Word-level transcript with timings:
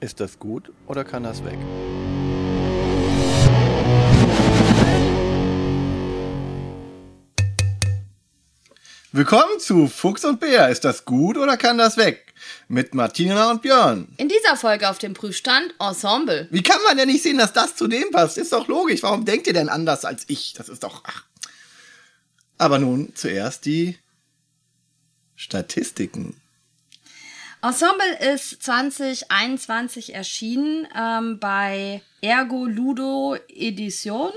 Ist 0.00 0.18
das 0.18 0.38
gut 0.38 0.72
oder 0.86 1.04
kann 1.04 1.24
das 1.24 1.44
weg? 1.44 1.58
Willkommen 9.12 9.60
zu 9.60 9.88
Fuchs 9.88 10.24
und 10.24 10.40
Bär. 10.40 10.70
Ist 10.70 10.86
das 10.86 11.04
gut 11.04 11.36
oder 11.36 11.58
kann 11.58 11.76
das 11.76 11.98
weg? 11.98 12.32
Mit 12.68 12.94
Martina 12.94 13.50
und 13.50 13.60
Björn. 13.60 14.08
In 14.16 14.30
dieser 14.30 14.56
Folge 14.56 14.88
auf 14.88 14.96
dem 14.96 15.12
Prüfstand 15.12 15.74
Ensemble. 15.78 16.48
Wie 16.50 16.62
kann 16.62 16.82
man 16.84 16.96
denn 16.96 17.08
nicht 17.08 17.22
sehen, 17.22 17.36
dass 17.36 17.52
das 17.52 17.76
zu 17.76 17.86
dem 17.86 18.10
passt? 18.10 18.38
Ist 18.38 18.54
doch 18.54 18.68
logisch. 18.68 19.02
Warum 19.02 19.26
denkt 19.26 19.48
ihr 19.48 19.52
denn 19.52 19.68
anders 19.68 20.06
als 20.06 20.24
ich? 20.28 20.54
Das 20.54 20.70
ist 20.70 20.82
doch. 20.82 21.02
Ach. 21.04 21.24
Aber 22.56 22.78
nun 22.78 23.14
zuerst 23.14 23.66
die 23.66 23.98
Statistiken. 25.36 26.40
Ensemble 27.62 28.32
ist 28.32 28.62
2021 28.62 30.14
erschienen 30.14 30.88
ähm, 30.96 31.38
bei 31.38 32.00
Ergo 32.22 32.64
Ludo 32.64 33.36
Edition. 33.48 34.32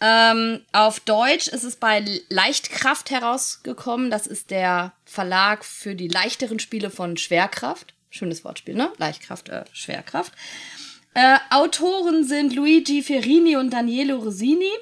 Ähm, 0.00 0.60
auf 0.72 1.00
Deutsch 1.00 1.48
ist 1.48 1.64
es 1.64 1.76
bei 1.76 2.04
Leichtkraft 2.30 3.10
herausgekommen. 3.10 4.10
Das 4.10 4.26
ist 4.26 4.50
der 4.50 4.92
Verlag 5.04 5.64
für 5.64 5.94
die 5.94 6.08
leichteren 6.08 6.58
Spiele 6.58 6.90
von 6.90 7.16
Schwerkraft. 7.16 7.92
Schönes 8.10 8.44
Wortspiel, 8.44 8.74
ne? 8.74 8.90
Leichtkraft, 8.96 9.50
äh, 9.50 9.64
Schwerkraft. 9.72 10.32
Äh, 11.14 11.38
Autoren 11.50 12.24
sind 12.24 12.54
Luigi 12.54 13.02
Ferrini 13.02 13.56
und 13.56 13.70
Daniele 13.70 14.14
Rosini. 14.14 14.72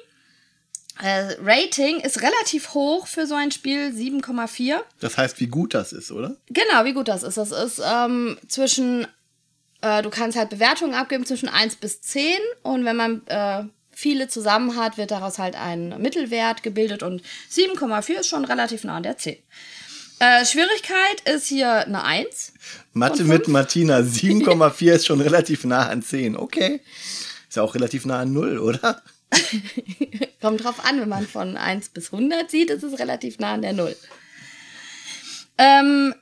Äh, 1.01 1.35
Rating 1.41 1.99
ist 2.01 2.21
relativ 2.21 2.73
hoch 2.73 3.07
für 3.07 3.25
so 3.25 3.35
ein 3.35 3.51
Spiel, 3.51 3.89
7,4. 3.89 4.79
Das 4.99 5.17
heißt, 5.17 5.39
wie 5.39 5.47
gut 5.47 5.73
das 5.73 5.91
ist, 5.91 6.11
oder? 6.11 6.35
Genau, 6.49 6.85
wie 6.85 6.93
gut 6.93 7.07
das 7.07 7.23
ist. 7.23 7.37
Das 7.37 7.51
ist 7.51 7.81
ähm, 7.83 8.37
zwischen, 8.47 9.07
äh, 9.81 10.01
du 10.03 10.09
kannst 10.09 10.37
halt 10.37 10.51
Bewertungen 10.51 10.93
abgeben 10.93 11.25
zwischen 11.25 11.49
1 11.49 11.77
bis 11.77 12.01
10 12.01 12.37
und 12.61 12.85
wenn 12.85 12.95
man 12.95 13.25
äh, 13.27 13.63
viele 13.91 14.27
zusammen 14.27 14.75
hat, 14.75 14.97
wird 14.97 15.11
daraus 15.11 15.39
halt 15.39 15.55
ein 15.55 15.99
Mittelwert 15.99 16.61
gebildet 16.61 17.01
und 17.01 17.23
7,4 17.51 18.19
ist 18.19 18.27
schon 18.27 18.45
relativ 18.45 18.83
nah 18.83 18.97
an 18.97 19.03
der 19.03 19.17
10. 19.17 19.37
Äh, 20.19 20.45
Schwierigkeit 20.45 21.21
ist 21.25 21.47
hier 21.47 21.85
eine 21.85 22.03
1. 22.03 22.53
Mathe 22.93 23.23
mit 23.23 23.47
Martina, 23.47 23.97
7,4 23.99 24.91
ist 24.93 25.05
schon 25.07 25.21
relativ 25.21 25.63
nah 25.63 25.87
an 25.87 26.03
10. 26.03 26.37
Okay. 26.37 26.81
Ist 27.49 27.57
ja 27.57 27.63
auch 27.63 27.75
relativ 27.75 28.05
nah 28.05 28.19
an 28.19 28.31
0, 28.31 28.59
oder? 28.59 29.01
Kommt 30.41 30.63
drauf 30.63 30.85
an, 30.85 30.99
wenn 30.99 31.09
man 31.09 31.27
von 31.27 31.57
1 31.57 31.89
bis 31.89 32.11
100 32.11 32.49
sieht, 32.49 32.69
ist 32.69 32.83
es 32.83 32.99
relativ 32.99 33.39
nah 33.39 33.53
an 33.53 33.61
der 33.61 33.73
0. 33.73 33.95
Ähm, 35.57 36.15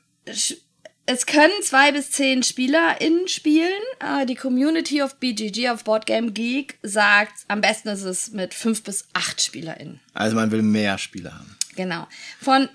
es 1.05 1.25
können 1.25 1.53
zwei 1.63 1.91
bis 1.91 2.11
zehn 2.11 2.43
SpielerInnen 2.43 3.27
spielen. 3.27 3.81
Äh, 3.99 4.25
die 4.25 4.35
Community 4.35 5.01
of 5.01 5.15
BGG 5.15 5.69
auf 5.69 5.83
Boardgame 5.83 6.31
Geek 6.31 6.77
sagt, 6.83 7.33
am 7.47 7.61
besten 7.61 7.89
ist 7.89 8.03
es 8.03 8.31
mit 8.31 8.53
fünf 8.53 8.83
bis 8.83 9.07
acht 9.13 9.41
SpielerInnen. 9.41 9.99
Also 10.13 10.35
man 10.35 10.51
will 10.51 10.61
mehr 10.61 10.97
Spieler 10.97 11.33
haben. 11.33 11.57
Genau. 11.75 12.07
Von 12.39 12.69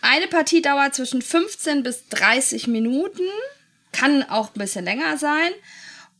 eine 0.00 0.26
Partie 0.28 0.62
dauert 0.62 0.94
zwischen 0.94 1.22
15 1.22 1.82
bis 1.82 2.08
30 2.10 2.66
Minuten. 2.66 3.22
Kann 3.92 4.22
auch 4.22 4.54
ein 4.54 4.58
bisschen 4.58 4.84
länger 4.84 5.16
sein. 5.18 5.50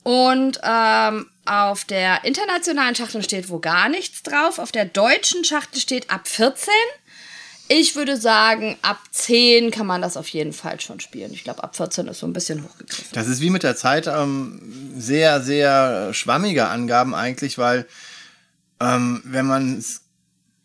Und 0.05 0.61
ähm, 0.63 1.27
auf 1.47 1.85
der 1.85 2.25
internationalen 2.25 2.95
Schachtel 2.95 3.23
steht 3.23 3.49
wo 3.49 3.59
gar 3.59 3.89
nichts 3.89 4.23
drauf. 4.23 4.59
Auf 4.59 4.71
der 4.71 4.85
deutschen 4.85 5.45
Schachtel 5.45 5.81
steht 5.81 6.11
ab 6.11 6.29
14. 6.29 6.73
Ich 7.69 7.97
würde 7.97 8.19
sagen, 8.19 8.77
ab 8.83 8.99
10 9.11 9.71
kann 9.71 9.87
man 9.87 10.03
das 10.03 10.19
auf 10.19 10.29
jeden 10.29 10.53
Fall 10.53 10.79
schon 10.81 11.01
spielen. 11.01 11.33
Ich 11.33 11.45
glaube, 11.45 11.65
ab 11.65 11.75
14 11.75 12.07
ist 12.09 12.19
so 12.19 12.27
ein 12.27 12.35
bisschen 12.35 12.63
hochgegriffen. 12.63 13.09
Das 13.13 13.27
ist 13.27 13.41
wie 13.41 13.49
mit 13.49 13.63
der 13.63 13.77
Zeit 13.77 14.07
ähm, 14.07 14.93
sehr, 14.97 15.41
sehr 15.41 16.13
schwammige 16.13 16.69
Angaben 16.69 17.15
eigentlich, 17.15 17.57
weil 17.57 17.87
ähm, 18.81 19.23
wenn 19.25 19.47
man 19.47 19.79
es 19.79 20.04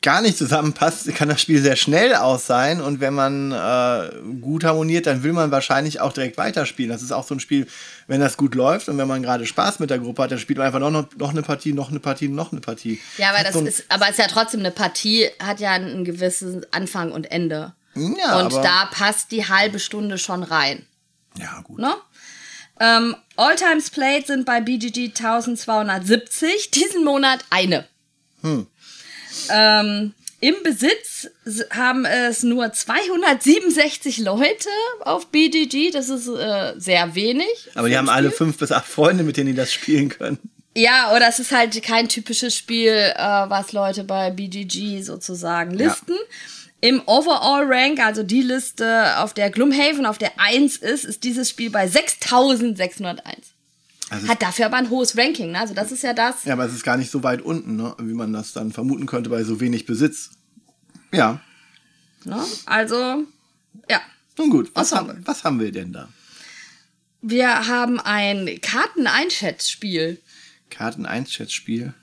gar 0.02 0.22
nicht 0.22 0.38
zusammenpasst, 0.38 1.14
kann 1.16 1.28
das 1.28 1.42
Spiel 1.42 1.62
sehr 1.62 1.76
schnell 1.76 2.16
aus 2.16 2.46
sein. 2.48 2.82
Und 2.82 3.00
wenn 3.02 3.14
man 3.14 3.52
äh, 3.52 4.12
gut 4.40 4.64
harmoniert, 4.64 5.08
dann 5.08 5.24
will 5.24 5.34
man 5.34 5.52
wahrscheinlich 5.52 6.00
auch 6.00 6.14
direkt 6.14 6.38
weiterspielen. 6.38 6.90
Das 6.90 7.02
ist 7.02 7.12
auch 7.12 7.28
so 7.28 7.36
ein 7.36 7.40
Spiel, 7.40 7.68
wenn 8.08 8.22
das 8.22 8.38
gut 8.38 8.56
läuft 8.56 8.88
und 8.88 8.98
wenn 8.98 9.08
man 9.08 9.22
gerade 9.22 9.46
Spaß 9.46 9.80
mit 9.80 9.90
der 9.90 10.00
Gruppe 10.00 10.24
hat, 10.24 10.32
dann 10.32 10.40
spielt 10.40 10.58
man 10.58 10.68
einfach 10.68 10.80
noch, 10.80 10.92
noch, 10.92 11.16
noch 11.16 11.30
eine 11.32 11.42
Partie, 11.42 11.74
noch 11.74 11.90
eine 11.90 12.00
Partie, 12.00 12.30
noch 12.30 12.52
eine 12.52 12.62
Partie. 12.62 13.00
Ja, 13.18 13.32
aber 13.32 13.44
das, 13.44 13.54
so 13.54 13.66
ist, 13.66 13.86
aber 13.90 14.09
ist 14.09 14.20
ja 14.20 14.28
trotzdem 14.28 14.62
eine 14.62 14.72
Partie, 14.72 15.28
hat 15.44 15.59
ja 15.59 15.72
einen 15.72 16.06
gewissen 16.06 16.66
Anfang 16.72 17.12
und 17.12 17.30
Ende. 17.32 17.74
Ja, 17.96 18.40
und 18.40 18.54
da 18.54 18.86
passt 18.92 19.32
die 19.32 19.48
halbe 19.48 19.80
Stunde 19.80 20.18
schon 20.18 20.44
rein. 20.44 20.86
Ja, 21.38 21.62
gut. 21.64 21.80
Ne? 21.80 21.94
Ähm, 22.80 23.16
All-Times 23.36 23.90
Played 23.90 24.28
sind 24.28 24.46
bei 24.46 24.62
BGG 24.62 25.09
1270, 25.09 26.72
diesen 26.72 27.04
Monat 27.04 27.44
eine. 27.50 27.86
Hm. 28.42 28.68
Ähm, 29.50 30.13
Im 30.41 30.56
Besitz 30.63 31.29
haben 31.72 32.06
es 32.06 32.44
nur 32.44 32.72
267 32.72 34.19
Leute 34.19 34.69
auf 35.01 35.28
BGG. 35.28 35.91
Das 35.91 36.09
ist 36.09 36.28
äh, 36.28 36.73
sehr 36.78 37.16
wenig. 37.16 37.69
Aber 37.75 37.90
die 37.90 37.97
haben 37.97 38.09
alle 38.09 38.31
fünf 38.31 38.57
bis 38.57 38.72
acht 38.72 38.88
Freunde, 38.88 39.23
mit 39.23 39.38
denen 39.38 39.47
die 39.47 39.56
das 39.56 39.73
spielen 39.73 40.09
können. 40.09 40.40
Ja, 40.75 41.13
oder 41.16 41.28
es 41.28 41.40
ist 41.40 41.51
halt 41.51 41.81
kein 41.84 42.07
typisches 42.07 42.56
Spiel, 42.56 42.94
äh, 42.94 43.17
was 43.17 43.73
Leute 43.73 44.03
bei 44.03 44.29
BGG 44.31 45.01
sozusagen 45.01 45.72
listen. 45.72 46.13
Ja. 46.13 46.90
Im 46.90 47.01
Overall 47.06 47.66
Rank, 47.66 48.00
also 48.00 48.23
die 48.23 48.41
Liste, 48.41 49.17
auf 49.17 49.34
der 49.34 49.50
Gloomhaven 49.50 50.06
auf 50.06 50.17
der 50.17 50.40
1 50.40 50.78
ist, 50.78 51.03
ist 51.03 51.25
dieses 51.25 51.50
Spiel 51.50 51.69
bei 51.69 51.88
6601. 51.88 53.25
Also 54.09 54.28
Hat 54.28 54.42
dafür 54.42 54.66
aber 54.68 54.78
ein 54.78 54.90
hohes 54.90 55.18
Ranking, 55.18 55.52
ne? 55.52 55.59
Also 55.59 55.74
das 55.74 55.92
ist 55.92 56.03
ja 56.03 56.14
das. 56.14 56.46
Ja, 56.46 56.53
aber 56.53 56.66
es 56.66 56.74
ist 56.74 56.84
gar 56.84 56.97
nicht 56.97 57.12
so 57.12 57.24
weit 57.24 57.42
unten, 57.42 57.75
ne? 57.75 57.96
wie 58.00 58.14
man 58.14 58.34
das 58.34 58.53
dann 58.53 58.72
vermuten 58.72 59.06
könnte 59.06 59.30
bei 59.30 59.44
so 59.44 59.59
wenig 59.59 59.86
Besitz. 59.86 60.31
Ja. 61.12 61.42
Ne? 62.25 62.44
Also, 62.66 63.25
ja. 63.90 64.02
Nun 64.38 64.50
gut, 64.50 64.72
was, 64.74 64.92
haben, 64.92 65.08
wir? 65.08 65.28
was 65.28 65.44
haben 65.44 65.59
wir 65.59 65.72
denn 65.72 65.94
da? 65.94 66.09
Wir 67.22 67.68
haben 67.68 68.00
ein 68.00 68.59
Karteneinschätzspiel. 68.62 70.22
Karteneinschätzspiel? 70.70 71.94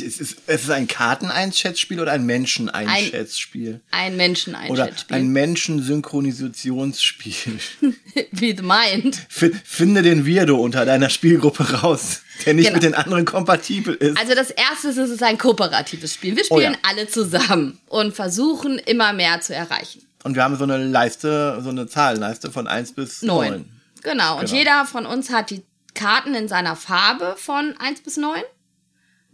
Es 0.00 0.18
ist, 0.18 0.38
es 0.46 0.62
ist 0.62 0.70
ein 0.70 0.88
Karteneinschätzspiel 0.88 2.00
oder 2.00 2.12
ein 2.12 2.24
Menscheneinschätzspiel? 2.24 3.82
Ein, 3.90 4.12
ein 4.12 4.16
Menscheneinschätzspiel. 4.16 5.14
Oder 5.14 5.22
ein 5.22 5.28
Menschensynchronisationsspiel. 5.28 7.58
Wie 8.30 8.54
meint. 8.54 9.26
Finde 9.28 10.00
den 10.02 10.26
Weirdo 10.26 10.56
unter 10.56 10.86
deiner 10.86 11.10
Spielgruppe 11.10 11.80
raus, 11.80 12.22
der 12.46 12.54
nicht 12.54 12.66
genau. 12.66 12.76
mit 12.76 12.84
den 12.84 12.94
anderen 12.94 13.24
kompatibel 13.24 13.94
ist. 13.94 14.16
Also 14.18 14.34
das 14.34 14.50
erste 14.50 14.88
ist, 14.88 14.96
es 14.96 15.10
ist 15.10 15.22
ein 15.22 15.36
kooperatives 15.36 16.14
Spiel. 16.14 16.36
Wir 16.36 16.44
spielen 16.44 16.58
oh 16.58 16.72
ja. 16.72 16.78
alle 16.88 17.08
zusammen 17.08 17.78
und 17.86 18.14
versuchen 18.14 18.78
immer 18.78 19.12
mehr 19.12 19.40
zu 19.40 19.54
erreichen. 19.54 20.02
Und 20.24 20.36
wir 20.36 20.44
haben 20.44 20.56
so 20.56 20.64
eine 20.64 20.78
Leiste, 20.78 21.60
so 21.62 21.70
eine 21.70 21.86
Zahlenleiste 21.86 22.50
von 22.50 22.66
1 22.66 22.92
bis 22.92 23.22
9. 23.22 23.50
9. 23.50 23.64
Genau. 24.02 24.38
Und 24.38 24.46
genau. 24.46 24.58
jeder 24.58 24.86
von 24.86 25.06
uns 25.06 25.30
hat 25.30 25.50
die 25.50 25.62
Karten 25.94 26.34
in 26.34 26.48
seiner 26.48 26.76
Farbe 26.76 27.34
von 27.36 27.74
1 27.78 28.02
bis 28.02 28.16
9. 28.16 28.42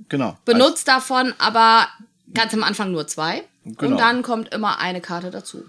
Genau. 0.09 0.36
Benutzt 0.44 0.88
also, 0.88 1.00
davon 1.00 1.34
aber 1.38 1.88
ganz 2.34 2.54
am 2.54 2.62
Anfang 2.62 2.92
nur 2.92 3.06
zwei. 3.06 3.44
Genau. 3.64 3.92
Und 3.92 3.98
dann 3.98 4.22
kommt 4.22 4.54
immer 4.54 4.78
eine 4.78 5.00
Karte 5.00 5.31
dazu. 5.31 5.64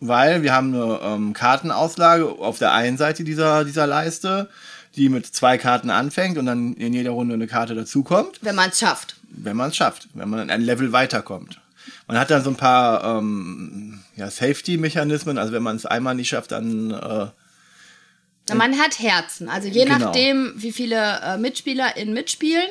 Weil 0.00 0.42
wir 0.42 0.52
haben 0.52 0.74
eine 0.74 1.00
ähm, 1.02 1.32
Kartenauslage 1.32 2.26
auf 2.26 2.58
der 2.58 2.72
einen 2.72 2.98
Seite 2.98 3.24
dieser, 3.24 3.64
dieser 3.64 3.86
Leiste, 3.86 4.50
die 4.94 5.08
mit 5.08 5.26
zwei 5.26 5.56
Karten 5.58 5.90
anfängt 5.90 6.36
und 6.36 6.46
dann 6.46 6.74
in 6.74 6.92
jeder 6.92 7.12
Runde 7.12 7.34
eine 7.34 7.46
Karte 7.46 7.74
dazukommt. 7.74 8.38
Wenn 8.42 8.54
man 8.54 8.70
es 8.70 8.78
schafft. 8.78 9.16
Wenn 9.28 9.56
man 9.56 9.70
es 9.70 9.76
schafft, 9.76 10.08
wenn 10.14 10.28
man 10.28 10.50
ein 10.50 10.60
Level 10.60 10.92
weiterkommt. 10.92 11.60
Man 12.06 12.18
hat 12.18 12.30
dann 12.30 12.42
so 12.42 12.50
ein 12.50 12.56
paar 12.56 13.18
ähm, 13.18 14.00
ja, 14.16 14.30
Safety-Mechanismen, 14.30 15.38
also 15.38 15.52
wenn 15.52 15.62
man 15.62 15.76
es 15.76 15.86
einmal 15.86 16.14
nicht 16.14 16.28
schafft, 16.28 16.52
dann. 16.52 16.90
Äh, 16.90 18.54
man 18.54 18.78
hat 18.78 19.00
Herzen. 19.00 19.48
Also 19.48 19.68
je 19.68 19.84
genau. 19.84 19.98
nachdem, 19.98 20.52
wie 20.56 20.72
viele 20.72 21.20
äh, 21.22 21.36
Mitspieler 21.36 21.96
in 21.96 22.12
mitspielen, 22.12 22.68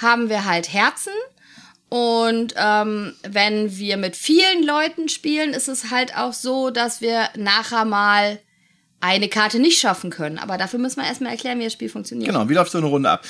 haben 0.00 0.28
wir 0.28 0.44
halt 0.44 0.72
Herzen. 0.72 1.12
Und 1.88 2.54
ähm, 2.56 3.14
wenn 3.28 3.76
wir 3.76 3.96
mit 3.96 4.14
vielen 4.16 4.64
Leuten 4.64 5.08
spielen, 5.08 5.52
ist 5.52 5.68
es 5.68 5.90
halt 5.90 6.16
auch 6.16 6.32
so, 6.32 6.70
dass 6.70 7.00
wir 7.00 7.28
nachher 7.36 7.84
mal 7.84 8.38
eine 9.00 9.28
Karte 9.28 9.58
nicht 9.58 9.80
schaffen 9.80 10.10
können. 10.10 10.38
Aber 10.38 10.56
dafür 10.56 10.78
müssen 10.78 11.00
wir 11.00 11.08
erstmal 11.08 11.32
erklären, 11.32 11.58
wie 11.58 11.64
das 11.64 11.72
Spiel 11.72 11.88
funktioniert. 11.88 12.30
Genau, 12.30 12.48
wie 12.48 12.54
läuft 12.54 12.70
so 12.70 12.78
eine 12.78 12.86
Runde 12.86 13.10
ab? 13.10 13.24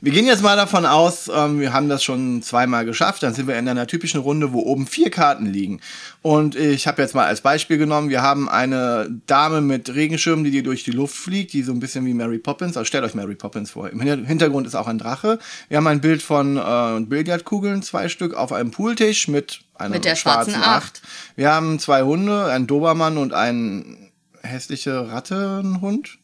Wir 0.00 0.12
gehen 0.12 0.26
jetzt 0.26 0.42
mal 0.42 0.56
davon 0.56 0.86
aus, 0.86 1.30
ähm, 1.34 1.60
wir 1.60 1.72
haben 1.72 1.88
das 1.88 2.04
schon 2.04 2.42
zweimal 2.42 2.84
geschafft. 2.84 3.22
Dann 3.22 3.34
sind 3.34 3.48
wir 3.48 3.58
in 3.58 3.68
einer 3.68 3.86
typischen 3.86 4.20
Runde, 4.20 4.52
wo 4.52 4.60
oben 4.60 4.86
vier 4.86 5.10
Karten 5.10 5.46
liegen. 5.46 5.80
Und 6.22 6.54
ich 6.54 6.86
habe 6.86 7.02
jetzt 7.02 7.14
mal 7.14 7.26
als 7.26 7.40
Beispiel 7.40 7.78
genommen, 7.78 8.08
wir 8.08 8.22
haben 8.22 8.48
eine 8.48 9.08
Dame 9.26 9.60
mit 9.60 9.94
Regenschirmen, 9.94 10.44
die 10.44 10.62
durch 10.62 10.84
die 10.84 10.90
Luft 10.90 11.16
fliegt, 11.16 11.52
die 11.52 11.62
so 11.62 11.72
ein 11.72 11.80
bisschen 11.80 12.04
wie 12.06 12.14
Mary 12.14 12.38
Poppins, 12.38 12.76
also 12.76 12.84
stellt 12.84 13.04
euch 13.04 13.14
Mary 13.14 13.34
Poppins 13.34 13.70
vor. 13.70 13.88
Im 13.90 14.00
Hintergrund 14.00 14.66
ist 14.66 14.74
auch 14.74 14.88
ein 14.88 14.98
Drache. 14.98 15.38
Wir 15.68 15.76
haben 15.78 15.86
ein 15.86 16.00
Bild 16.00 16.22
von 16.22 16.56
äh, 16.56 17.00
Billardkugeln, 17.00 17.82
zwei 17.82 18.08
Stück, 18.08 18.34
auf 18.34 18.52
einem 18.52 18.70
Pooltisch 18.70 19.28
mit 19.28 19.60
einer 19.74 19.94
mit 19.94 20.04
der 20.04 20.16
schwarzen 20.16 20.54
Acht. 20.56 21.02
Wir 21.36 21.52
haben 21.52 21.78
zwei 21.78 22.02
Hunde, 22.02 22.46
einen 22.46 22.66
Dobermann 22.66 23.18
und 23.18 23.32
einen 23.32 24.10
hässliche 24.42 25.10
Rattenhund. 25.10 26.18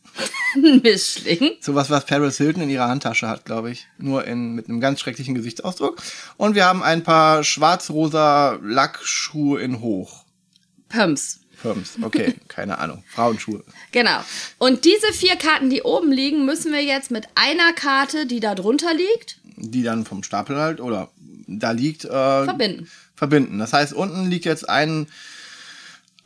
Ein 0.55 0.81
Mischling. 0.83 1.53
Sowas, 1.61 1.89
was 1.91 2.05
Paris 2.07 2.37
Hilton 2.37 2.63
in 2.65 2.71
ihrer 2.71 2.89
Handtasche 2.89 3.29
hat, 3.29 3.45
glaube 3.45 3.71
ich. 3.71 3.87
Nur 3.99 4.25
in, 4.25 4.55
mit 4.55 4.69
einem 4.69 4.81
ganz 4.81 5.01
schrecklichen 5.01 5.35
Gesichtsausdruck. 5.35 6.03
Und 6.37 6.55
wir 6.55 6.67
haben 6.67 6.83
ein 6.83 7.03
paar 7.03 7.43
schwarz-rosa 7.45 8.59
Lackschuhe 8.63 9.61
in 9.61 9.81
Hoch. 9.81 10.25
Pumps. 10.89 11.41
Pumps. 11.63 11.93
Okay, 12.03 12.35
keine 12.49 12.79
Ahnung. 12.79 13.03
Frauenschuhe. 13.09 13.65
Genau. 13.93 14.19
Und 14.59 14.85
diese 14.85 15.13
vier 15.13 15.37
Karten, 15.37 15.71
die 15.71 15.83
oben 15.83 16.13
liegen, 16.13 16.45
müssen 16.45 16.73
wir 16.73 16.83
jetzt 16.83 17.11
mit 17.11 17.27
einer 17.35 17.73
Karte, 17.73 18.27
die 18.27 18.41
da 18.41 18.55
drunter 18.55 18.93
liegt, 18.95 19.39
Die 19.57 19.83
dann 19.83 20.05
vom 20.05 20.23
Stapel 20.23 20.57
halt, 20.57 20.81
oder 20.81 21.11
da 21.47 21.71
liegt, 21.71 22.05
äh, 22.05 22.09
verbinden. 22.09 22.91
verbinden. 23.15 23.59
Das 23.59 23.73
heißt, 23.73 23.93
unten 23.93 24.29
liegt 24.29 24.45
jetzt 24.45 24.69
ein, 24.69 25.07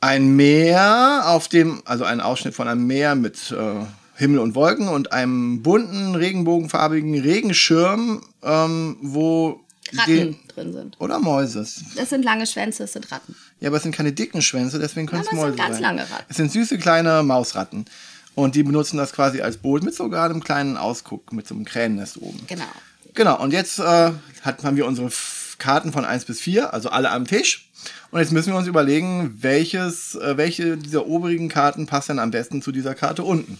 ein 0.00 0.36
Meer, 0.36 1.22
auf 1.26 1.48
dem, 1.48 1.82
also 1.84 2.04
ein 2.04 2.20
Ausschnitt 2.20 2.54
von 2.54 2.68
einem 2.68 2.86
Meer 2.86 3.14
mit 3.14 3.50
äh, 3.50 3.84
Himmel 4.16 4.38
und 4.38 4.54
Wolken 4.54 4.88
und 4.88 5.12
einem 5.12 5.62
bunten, 5.62 6.14
regenbogenfarbigen 6.14 7.18
Regenschirm, 7.20 8.22
ähm, 8.42 8.96
wo 9.02 9.60
Ratten 9.92 10.36
drin 10.54 10.72
sind. 10.72 11.00
oder 11.00 11.18
Mäuse. 11.18 11.66
Das 11.96 12.10
sind 12.10 12.24
lange 12.24 12.46
Schwänze, 12.46 12.84
das 12.84 12.92
sind 12.94 13.10
Ratten. 13.12 13.36
Ja, 13.60 13.68
aber 13.68 13.76
es 13.76 13.82
sind 13.84 13.94
keine 13.94 14.12
dicken 14.12 14.42
Schwänze, 14.42 14.78
deswegen 14.78 15.06
können 15.06 15.22
es 15.22 15.28
Aber 15.28 15.36
es 15.36 15.42
Mäuse 15.42 15.52
sind 15.52 15.58
ganz 15.60 15.74
sein. 15.76 15.82
lange 15.82 16.02
Ratten. 16.02 16.24
Es 16.28 16.36
sind 16.36 16.50
süße 16.52 16.78
kleine 16.78 17.22
Mausratten. 17.22 17.84
Und 18.34 18.54
die 18.54 18.62
benutzen 18.62 18.98
das 18.98 19.12
quasi 19.12 19.40
als 19.40 19.56
Boot 19.56 19.82
mit 19.82 19.94
sogar 19.94 20.26
einem 20.26 20.42
kleinen 20.44 20.76
Ausguck, 20.76 21.32
mit 21.32 21.46
so 21.48 21.54
einem 21.54 21.64
Kränennest 21.64 22.18
oben. 22.20 22.40
Genau. 22.46 22.64
Genau, 23.14 23.40
und 23.42 23.52
jetzt 23.52 23.78
äh, 23.78 24.12
hat, 24.42 24.62
haben 24.62 24.76
wir 24.76 24.84
unsere 24.86 25.10
Karten 25.58 25.92
von 25.92 26.04
1 26.04 26.24
bis 26.24 26.40
4, 26.40 26.72
also 26.72 26.88
alle 26.88 27.10
am 27.10 27.26
Tisch. 27.26 27.70
Und 28.10 28.20
jetzt 28.20 28.32
müssen 28.32 28.52
wir 28.52 28.58
uns 28.58 28.68
überlegen, 28.68 29.38
welches, 29.40 30.14
äh, 30.14 30.36
welche 30.36 30.76
dieser 30.76 31.06
oberigen 31.06 31.48
Karten 31.48 31.86
passt 31.86 32.08
denn 32.08 32.18
am 32.18 32.30
besten 32.30 32.62
zu 32.62 32.72
dieser 32.72 32.94
Karte 32.94 33.24
unten. 33.24 33.58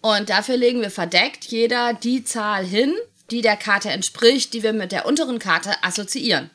Und 0.00 0.30
dafür 0.30 0.56
legen 0.56 0.80
wir 0.80 0.90
verdeckt 0.90 1.44
jeder 1.44 1.94
die 1.94 2.24
Zahl 2.24 2.64
hin, 2.64 2.92
die 3.30 3.40
der 3.40 3.56
Karte 3.56 3.90
entspricht, 3.90 4.52
die 4.52 4.62
wir 4.62 4.72
mit 4.72 4.92
der 4.92 5.06
unteren 5.06 5.38
Karte 5.38 5.70
assoziieren. 5.82 6.50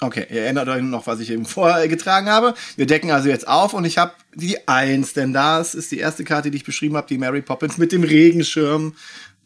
Okay, 0.00 0.26
ihr 0.30 0.42
erinnert 0.42 0.68
euch 0.68 0.82
noch, 0.82 1.06
was 1.06 1.20
ich 1.20 1.30
eben 1.30 1.44
vorher 1.44 1.86
getragen 1.86 2.28
habe. 2.28 2.54
Wir 2.76 2.86
decken 2.86 3.10
also 3.12 3.28
jetzt 3.28 3.46
auf 3.46 3.72
und 3.72 3.84
ich 3.84 3.98
habe 3.98 4.12
die 4.34 4.66
1, 4.66 5.12
denn 5.12 5.32
das 5.32 5.74
ist 5.74 5.92
die 5.92 5.98
erste 5.98 6.24
Karte, 6.24 6.50
die 6.50 6.56
ich 6.56 6.64
beschrieben 6.64 6.96
habe, 6.96 7.06
die 7.06 7.18
Mary 7.18 7.42
Poppins 7.42 7.78
mit 7.78 7.92
dem 7.92 8.02
Regenschirm, 8.02 8.96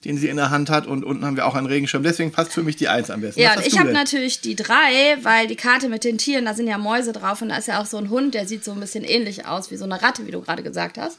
den 0.06 0.18
sie 0.18 0.28
in 0.28 0.36
der 0.36 0.50
Hand 0.50 0.70
hat. 0.70 0.86
Und 0.86 1.04
unten 1.04 1.24
haben 1.24 1.36
wir 1.36 1.46
auch 1.46 1.54
einen 1.54 1.66
Regenschirm. 1.66 2.02
Deswegen 2.02 2.30
passt 2.30 2.52
für 2.52 2.62
mich 2.62 2.76
die 2.76 2.88
1 2.88 3.10
am 3.10 3.20
besten. 3.20 3.40
Ja, 3.40 3.54
und 3.54 3.66
ich 3.66 3.78
habe 3.78 3.92
natürlich 3.92 4.40
die 4.40 4.54
drei, 4.54 5.18
weil 5.22 5.46
die 5.46 5.56
Karte 5.56 5.88
mit 5.88 6.04
den 6.04 6.18
Tieren, 6.18 6.44
da 6.44 6.54
sind 6.54 6.68
ja 6.68 6.78
Mäuse 6.78 7.12
drauf 7.12 7.42
und 7.42 7.48
da 7.48 7.56
ist 7.56 7.68
ja 7.68 7.80
auch 7.80 7.86
so 7.86 7.98
ein 7.98 8.10
Hund, 8.10 8.34
der 8.34 8.46
sieht 8.46 8.64
so 8.64 8.72
ein 8.72 8.80
bisschen 8.80 9.04
ähnlich 9.04 9.46
aus 9.46 9.70
wie 9.70 9.76
so 9.76 9.84
eine 9.84 10.00
Ratte, 10.00 10.26
wie 10.26 10.30
du 10.30 10.40
gerade 10.40 10.62
gesagt 10.62 10.96
hast. 10.98 11.18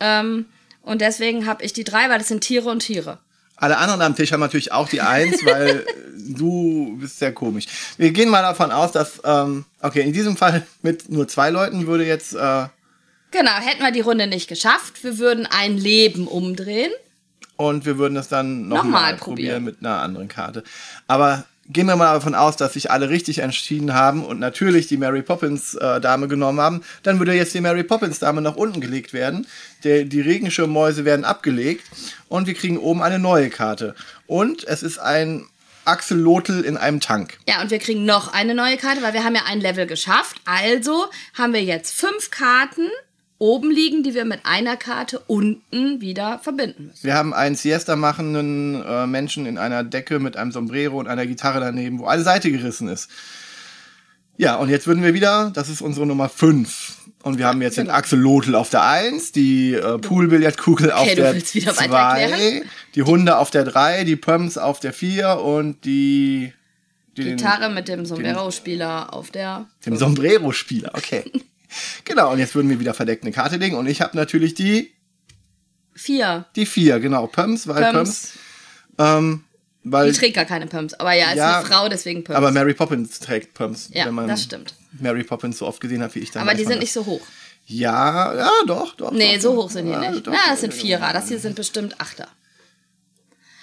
Ähm, 0.00 0.46
und 0.82 1.00
deswegen 1.00 1.46
habe 1.46 1.64
ich 1.64 1.72
die 1.72 1.84
drei, 1.84 2.08
weil 2.10 2.18
das 2.18 2.28
sind 2.28 2.40
Tiere 2.40 2.68
und 2.68 2.80
Tiere. 2.80 3.18
Alle 3.56 3.78
anderen 3.78 4.02
am 4.02 4.14
Tisch 4.14 4.32
haben 4.32 4.40
natürlich 4.40 4.72
auch 4.72 4.88
die 4.88 5.00
Eins, 5.00 5.44
weil 5.44 5.86
du 6.16 6.96
bist 7.00 7.18
sehr 7.18 7.32
komisch. 7.32 7.66
Wir 7.96 8.10
gehen 8.10 8.28
mal 8.28 8.42
davon 8.42 8.70
aus, 8.70 8.92
dass, 8.92 9.20
ähm, 9.24 9.64
okay, 9.80 10.02
in 10.02 10.12
diesem 10.12 10.36
Fall 10.36 10.66
mit 10.82 11.08
nur 11.10 11.26
zwei 11.28 11.50
Leuten 11.50 11.86
würde 11.86 12.04
jetzt, 12.04 12.34
äh, 12.34 12.66
Genau, 13.32 13.52
hätten 13.52 13.82
wir 13.82 13.90
die 13.90 14.00
Runde 14.00 14.26
nicht 14.26 14.48
geschafft, 14.48 15.02
wir 15.02 15.18
würden 15.18 15.46
ein 15.46 15.76
Leben 15.76 16.26
umdrehen. 16.28 16.92
Und 17.56 17.84
wir 17.86 17.98
würden 17.98 18.14
das 18.14 18.28
dann 18.28 18.68
nochmal 18.68 18.84
Nochmal 18.84 19.02
mal 19.12 19.16
probieren 19.16 19.54
probieren. 19.56 19.64
mit 19.64 19.76
einer 19.80 20.00
anderen 20.00 20.28
Karte. 20.28 20.62
Aber 21.06 21.44
gehen 21.68 21.86
wir 21.86 21.96
mal 21.96 22.14
davon 22.14 22.34
aus, 22.34 22.56
dass 22.56 22.74
sich 22.74 22.90
alle 22.90 23.08
richtig 23.08 23.38
entschieden 23.38 23.92
haben 23.94 24.24
und 24.24 24.38
natürlich 24.38 24.86
die 24.86 24.96
Mary 24.96 25.22
Poppins 25.22 25.74
äh, 25.74 26.00
Dame 26.00 26.28
genommen 26.28 26.60
haben, 26.60 26.82
dann 27.02 27.18
würde 27.18 27.32
jetzt 27.32 27.54
die 27.54 27.60
Mary 27.60 27.82
Poppins 27.82 28.18
Dame 28.18 28.40
nach 28.40 28.56
unten 28.56 28.80
gelegt 28.80 29.12
werden. 29.12 29.46
Der, 29.84 30.04
die 30.04 30.20
Regenschirmmäuse 30.20 31.04
werden 31.04 31.24
abgelegt 31.24 31.84
und 32.28 32.46
wir 32.46 32.54
kriegen 32.54 32.78
oben 32.78 33.02
eine 33.02 33.18
neue 33.18 33.50
Karte. 33.50 33.94
Und 34.26 34.64
es 34.64 34.82
ist 34.82 34.98
ein 34.98 35.46
Axolotl 35.84 36.62
in 36.62 36.76
einem 36.76 37.00
Tank. 37.00 37.38
Ja, 37.48 37.60
und 37.62 37.70
wir 37.70 37.78
kriegen 37.78 38.04
noch 38.04 38.32
eine 38.32 38.54
neue 38.54 38.76
Karte, 38.76 39.02
weil 39.02 39.12
wir 39.12 39.24
haben 39.24 39.36
ja 39.36 39.42
ein 39.46 39.60
Level 39.60 39.86
geschafft. 39.86 40.40
Also 40.44 41.06
haben 41.34 41.52
wir 41.52 41.62
jetzt 41.62 41.94
fünf 41.94 42.30
Karten 42.30 42.88
oben 43.38 43.70
liegen, 43.70 44.02
die 44.02 44.14
wir 44.14 44.24
mit 44.24 44.40
einer 44.44 44.76
Karte 44.76 45.20
unten 45.26 46.00
wieder 46.00 46.38
verbinden 46.38 46.86
müssen. 46.86 47.04
Wir 47.04 47.14
haben 47.14 47.34
einen 47.34 47.54
Siesta 47.54 47.96
machenden 47.96 48.82
äh, 48.82 49.06
Menschen 49.06 49.46
in 49.46 49.58
einer 49.58 49.84
Decke 49.84 50.18
mit 50.18 50.36
einem 50.36 50.52
Sombrero 50.52 50.98
und 50.98 51.08
einer 51.08 51.26
Gitarre 51.26 51.60
daneben, 51.60 51.98
wo 51.98 52.06
eine 52.06 52.22
Seite 52.22 52.50
gerissen 52.50 52.88
ist. 52.88 53.10
Ja, 54.38 54.56
und 54.56 54.68
jetzt 54.68 54.86
würden 54.86 55.02
wir 55.02 55.14
wieder, 55.14 55.50
das 55.54 55.68
ist 55.68 55.80
unsere 55.80 56.06
Nummer 56.06 56.28
5. 56.28 56.94
Und 57.22 57.38
wir 57.38 57.46
haben 57.46 57.60
jetzt 57.60 57.76
den 57.76 57.86
genau. 57.86 57.96
Axolotl 57.96 58.54
auf 58.54 58.70
der 58.70 58.84
1, 58.84 59.32
die 59.32 59.74
äh, 59.74 59.98
Poolbillardkugel 59.98 60.92
auf 60.92 61.02
Okay, 61.02 61.16
du 61.16 61.22
der 61.22 61.34
willst 61.34 61.54
wieder 61.54 61.76
weiter 61.76 61.88
2, 61.88 62.20
erklären? 62.20 62.62
die 62.94 63.02
Hunde 63.02 63.38
auf 63.38 63.50
der 63.50 63.64
3, 63.64 64.04
die 64.04 64.16
Pumps 64.16 64.56
auf 64.56 64.78
der 64.78 64.92
4 64.92 65.40
und 65.40 65.84
die... 65.84 66.52
die 67.16 67.24
Gitarre 67.24 67.70
mit 67.70 67.88
dem 67.88 68.06
Sombrero-Spieler 68.06 69.12
auf 69.12 69.30
der. 69.30 69.66
Dem 69.84 69.96
Sombrero-Spieler, 69.96 70.92
okay. 70.94 71.24
genau, 72.04 72.32
und 72.32 72.38
jetzt 72.38 72.54
würden 72.54 72.68
wir 72.70 72.80
wieder 72.80 72.94
verdeckt 72.94 73.22
eine 73.24 73.32
Karte 73.32 73.56
legen. 73.56 73.76
Und 73.76 73.86
ich 73.86 74.00
habe 74.00 74.16
natürlich 74.16 74.54
die, 74.54 74.92
Vier. 75.94 76.46
die 76.56 76.66
4, 76.66 77.00
genau, 77.00 77.26
Pumps, 77.26 77.66
weil 77.68 77.92
Pumps, 77.92 78.32
ähm, 78.98 79.44
weil 79.84 80.10
Die 80.12 80.18
trägt 80.18 80.34
gar 80.36 80.44
keine 80.44 80.66
Pumps. 80.66 80.94
Aber 80.94 81.12
ja, 81.12 81.30
ist 81.30 81.36
Ja, 81.36 81.58
eine 81.60 81.66
Frau, 81.66 81.88
deswegen 81.88 82.24
Pumps. 82.24 82.36
Aber 82.36 82.50
Mary 82.50 82.74
Poppins 82.74 83.18
trägt 83.20 83.54
Pumps. 83.54 83.88
Ja, 83.92 84.06
wenn 84.06 84.14
man 84.14 84.28
das 84.28 84.42
stimmt. 84.42 84.74
Mary 84.98 85.22
Poppins 85.24 85.58
so 85.58 85.66
oft 85.66 85.80
gesehen 85.80 86.02
hat, 86.02 86.14
wie 86.14 86.20
ich 86.20 86.30
dann. 86.30 86.42
aber 86.42 86.52
die 86.54 86.64
sind 86.64 86.72
das. 86.74 86.80
nicht 86.80 86.92
so 86.92 87.06
hoch. 87.06 87.20
Ja, 87.68 88.34
ja, 88.34 88.50
doch, 88.66 88.94
doch. 88.94 89.10
Nee, 89.12 89.34
doch, 89.36 89.42
so 89.42 89.56
hoch 89.56 89.70
sind 89.70 89.86
die 89.86 89.92
Ja, 89.92 90.10
nicht. 90.10 90.26
doch. 90.26 90.32
Na, 90.32 90.38
das 90.50 90.60
sind 90.60 90.72
Vierer. 90.74 91.12
Das 91.12 91.28
hier 91.28 91.38
sind 91.38 91.56
bestimmt 91.56 92.00
Achter. 92.00 92.28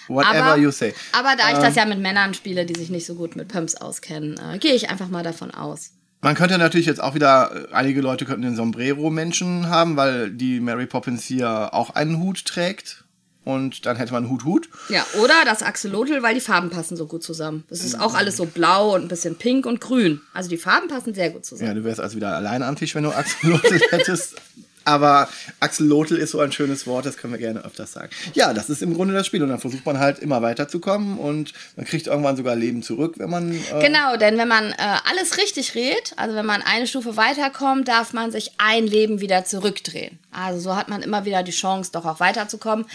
Whatever 0.10 0.44
Aber, 0.44 0.58
you 0.58 0.70
say. 0.72 0.94
aber 1.14 1.36
da 1.38 1.50
ich 1.52 1.56
Ähm. 1.56 1.62
das 1.62 1.76
ja 1.76 1.86
mit 1.86 2.00
Männern 2.00 2.34
spiele, 2.34 2.66
die 2.66 2.78
sich 2.78 2.90
nicht 2.90 3.06
so 3.06 3.16
gut 3.16 3.38
mit 3.38 3.48
Pumps 3.48 3.76
auskennen, 3.76 4.38
äh, 4.38 4.58
gehe 4.58 4.74
ich 4.74 4.90
einfach 4.90 5.08
mal 5.08 5.24
davon 5.24 5.52
aus. 5.52 5.92
Man 6.24 6.36
könnte 6.36 6.58
natürlich 6.58 6.88
jetzt 6.88 7.04
auch 7.04 7.16
wieder, 7.16 7.68
äh, 7.70 7.74
einige 7.74 8.02
Leute 8.02 8.24
könnten 8.26 8.44
den 8.44 8.56
Sombrero-Menschen 8.56 9.70
haben, 9.70 9.98
weil 9.98 10.32
die 10.32 10.62
Mary 10.62 10.86
Poppins 10.86 11.26
hier 11.26 11.74
auch 11.74 11.92
einen 11.92 12.20
Hut 12.20 12.46
trägt. 12.46 13.04
Und 13.46 13.86
dann 13.86 13.98
hätte 13.98 14.14
man 14.14 14.30
Hut-Hut. 14.30 14.70
Ja, 14.88 15.06
oder 15.22 15.34
das 15.44 15.64
Axolotl, 15.64 16.24
weil 16.24 16.34
die 16.34 16.40
Farben 16.40 16.70
passen 16.70 16.96
so 16.96 17.08
gut 17.08 17.24
zusammen. 17.24 17.66
Das 17.70 17.84
ist 17.84 18.00
auch 18.00 18.14
alles 18.14 18.38
so 18.38 18.46
blau 18.46 18.96
und 18.96 19.02
ein 19.02 19.08
bisschen 19.10 19.36
pink 19.36 19.66
und 19.66 19.82
grün. 19.82 20.22
Also 20.34 20.50
die 20.50 20.56
Farben 20.56 20.88
passen 20.88 21.14
sehr 21.14 21.30
gut 21.30 21.46
zusammen. 21.46 21.68
Ja, 21.68 21.74
du 21.74 21.84
wärst 21.84 22.00
also 22.00 22.16
wieder 22.16 22.34
alleine 22.34 22.66
am 22.66 22.78
Tisch, 22.78 22.96
wenn 22.96 23.04
du 23.04 23.12
Axolotl 23.12 23.82
hättest. 23.90 24.36
Aber 24.86 25.30
Axolotl 25.60 26.16
ist 26.16 26.32
so 26.32 26.40
ein 26.40 26.52
schönes 26.52 26.86
Wort, 26.88 27.06
das 27.06 27.18
können 27.18 27.34
wir 27.34 27.40
gerne 27.40 27.64
öfters 27.64 27.94
sagen. 27.94 28.10
Ja, 28.34 28.54
das 28.54 28.70
ist 28.70 28.82
im 28.82 28.94
Grunde 28.94 29.14
das 29.14 29.26
Spiel. 29.26 29.44
Und 29.44 29.50
dann 29.50 29.60
versucht 29.60 29.86
man 29.86 30.00
halt 30.00 30.20
immer 30.20 30.42
weiterzukommen 30.42 31.18
und 31.18 31.54
man 31.76 31.86
kriegt 31.86 32.08
irgendwann 32.08 32.36
sogar 32.38 32.56
Leben 32.56 32.84
zurück, 32.84 33.16
wenn 33.18 33.30
man. 33.30 33.54
Äh, 33.54 33.82
Genau, 33.82 34.18
denn 34.18 34.38
wenn 34.38 34.48
man 34.48 34.72
äh, 34.72 34.76
alles 35.10 35.38
richtig 35.38 35.76
redet, 35.76 36.14
also 36.18 36.36
wenn 36.36 36.46
man 36.46 36.62
eine 36.62 36.88
Stufe 36.88 37.18
weiterkommt, 37.18 37.88
darf 37.88 38.14
man 38.14 38.32
sich 38.32 38.52
ein 38.58 38.88
Leben 38.88 39.22
wieder 39.22 39.46
zurückdrehen. 39.46 40.20
Also 40.32 40.60
so 40.60 40.76
hat 40.76 40.90
man 40.90 41.02
immer 41.02 41.26
wieder 41.26 41.44
die 41.44 41.52
Chance, 41.52 41.92
doch 41.94 42.06
auch 42.06 42.20
weiterzukommen. 42.20 42.86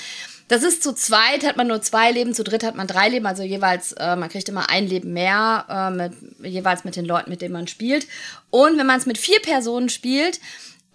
Das 0.49 0.63
ist 0.63 0.83
zu 0.83 0.95
zweit, 0.95 1.45
hat 1.45 1.59
man 1.59 1.67
nur 1.67 1.83
zwei 1.83 2.11
Leben, 2.11 2.33
zu 2.33 2.43
dritt 2.43 2.65
hat 2.65 2.75
man 2.75 2.87
drei 2.87 3.11
Leben, 3.11 3.27
also 3.27 3.43
jeweils, 3.43 3.93
äh, 3.93 4.17
man 4.17 4.31
kriegt 4.31 4.49
immer 4.49 4.71
ein 4.71 4.87
Leben 4.87 5.13
mehr, 5.13 5.67
äh, 5.69 5.91
mit, 5.91 6.13
jeweils 6.43 6.85
mit 6.85 6.97
den 6.97 7.05
Leuten, 7.05 7.29
mit 7.29 7.43
denen 7.43 7.53
man 7.53 7.69
spielt. 7.69 8.07
Und 8.49 8.79
wenn 8.79 8.87
man 8.87 8.99
es 8.99 9.05
mit 9.05 9.19
vier 9.19 9.41
Personen 9.41 9.91
spielt, 9.91 10.41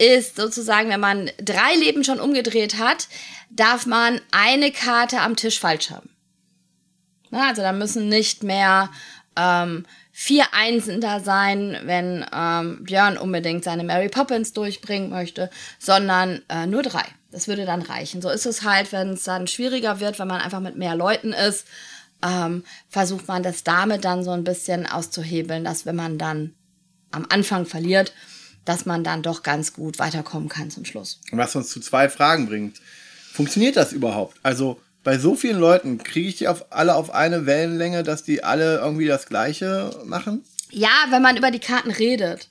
ist 0.04 0.36
sozusagen, 0.36 0.90
wenn 0.90 1.00
man 1.00 1.32
drei 1.38 1.76
Leben 1.76 2.04
schon 2.04 2.20
umgedreht 2.20 2.78
hat, 2.78 3.08
darf 3.50 3.86
man 3.86 4.20
eine 4.32 4.72
Karte 4.72 5.22
am 5.22 5.36
Tisch 5.36 5.60
falsch 5.60 5.92
haben. 5.92 6.10
Na, 7.30 7.48
also 7.50 7.62
da 7.62 7.72
müssen 7.72 8.10
nicht 8.10 8.44
mehr 8.44 8.90
ähm, 9.36 9.86
vier 10.12 10.46
Einsen 10.54 11.02
da 11.02 11.20
sein, 11.20 11.78
wenn 11.84 12.26
ähm, 12.32 12.84
Björn 12.84 13.18
unbedingt 13.18 13.64
seine 13.64 13.84
Mary 13.84 14.10
Poppins 14.10 14.54
durchbringen 14.54 15.10
möchte, 15.10 15.50
sondern 15.80 16.44
äh, 16.50 16.68
nur 16.68 16.84
drei. 16.84 17.04
Das 17.32 17.48
würde 17.48 17.66
dann 17.66 17.82
reichen. 17.82 18.22
So 18.22 18.30
ist 18.30 18.46
es 18.46 18.62
halt, 18.62 18.92
wenn 18.92 19.14
es 19.14 19.24
dann 19.24 19.48
schwieriger 19.48 20.00
wird, 20.00 20.20
wenn 20.20 20.28
man 20.28 20.42
einfach 20.42 20.60
mit 20.60 20.78
mehr 20.78 20.96
Leuten 20.96 21.34
ist, 21.34 21.66
ähm, 22.24 22.64
versucht 22.90 23.28
man 23.28 23.42
das 23.42 23.64
damit 23.64 24.06
dann 24.06 24.24
so 24.24 24.32
ein 24.32 24.44
bisschen 24.44 24.86
auszuhebeln, 24.86 25.64
dass 25.64 25.88
wenn 25.88 25.96
man 25.96 26.20
dann 26.20 26.54
am 27.12 27.26
Anfang 27.30 27.66
verliert, 27.66 28.14
dass 28.66 28.86
man 28.86 29.04
dann 29.04 29.22
doch 29.22 29.44
ganz 29.44 29.74
gut 29.74 30.00
weiterkommen 30.00 30.50
kann 30.50 30.70
zum 30.72 30.86
Schluss. 30.86 31.20
Was 31.32 31.56
uns 31.56 31.70
zu 31.70 31.80
zwei 31.80 32.10
Fragen 32.10 32.48
bringt. 32.48 32.80
Funktioniert 33.32 33.76
das 33.76 33.94
überhaupt? 33.94 34.38
Also 34.44 34.80
bei 35.04 35.18
so 35.18 35.36
vielen 35.36 35.60
Leuten 35.60 35.98
kriege 35.98 36.30
ich 36.30 36.38
die 36.38 36.48
auf, 36.48 36.66
alle 36.72 36.96
auf 36.96 37.14
eine 37.14 37.46
Wellenlänge, 37.46 38.04
dass 38.04 38.24
die 38.24 38.44
alle 38.44 38.78
irgendwie 38.78 39.08
das 39.08 39.26
Gleiche 39.26 39.92
machen? 40.06 40.44
Ja, 40.70 40.90
wenn 41.10 41.22
man 41.22 41.38
über 41.38 41.52
die 41.52 41.60
Karten 41.60 41.92
redet. 41.92 42.48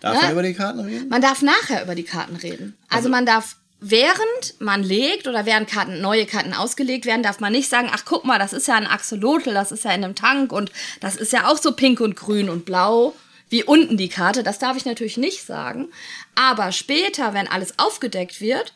Darf 0.00 0.16
Ja. 0.16 0.22
man 0.22 0.32
über 0.32 0.42
die 0.42 0.54
Karten 0.54 0.80
reden? 0.80 1.08
Man 1.08 1.22
darf 1.22 1.40
nachher 1.42 1.82
über 1.82 1.94
die 1.94 2.02
Karten 2.04 2.36
reden. 2.36 2.76
Also, 2.88 3.08
man 3.08 3.24
darf 3.26 3.56
während 3.80 4.60
man 4.60 4.82
legt 4.82 5.26
oder 5.28 5.44
während 5.46 5.68
Karten, 5.68 6.00
neue 6.00 6.26
Karten 6.26 6.54
ausgelegt 6.54 7.04
werden, 7.06 7.22
darf 7.22 7.40
man 7.40 7.52
nicht 7.52 7.68
sagen, 7.68 7.90
ach 7.92 8.04
guck 8.04 8.24
mal, 8.24 8.38
das 8.38 8.52
ist 8.52 8.66
ja 8.68 8.74
ein 8.76 8.86
Axolotl, 8.86 9.52
das 9.52 9.72
ist 9.72 9.84
ja 9.84 9.92
in 9.92 10.04
einem 10.04 10.14
Tank 10.14 10.52
und 10.52 10.72
das 11.00 11.16
ist 11.16 11.32
ja 11.32 11.48
auch 11.50 11.58
so 11.58 11.72
pink 11.72 12.00
und 12.00 12.16
grün 12.16 12.48
und 12.48 12.64
blau 12.64 13.14
wie 13.50 13.64
unten 13.64 13.96
die 13.96 14.08
Karte. 14.08 14.42
Das 14.42 14.58
darf 14.58 14.76
ich 14.76 14.84
natürlich 14.84 15.16
nicht 15.16 15.44
sagen. 15.44 15.88
Aber 16.34 16.72
später, 16.72 17.34
wenn 17.34 17.48
alles 17.48 17.78
aufgedeckt 17.78 18.40
wird, 18.40 18.72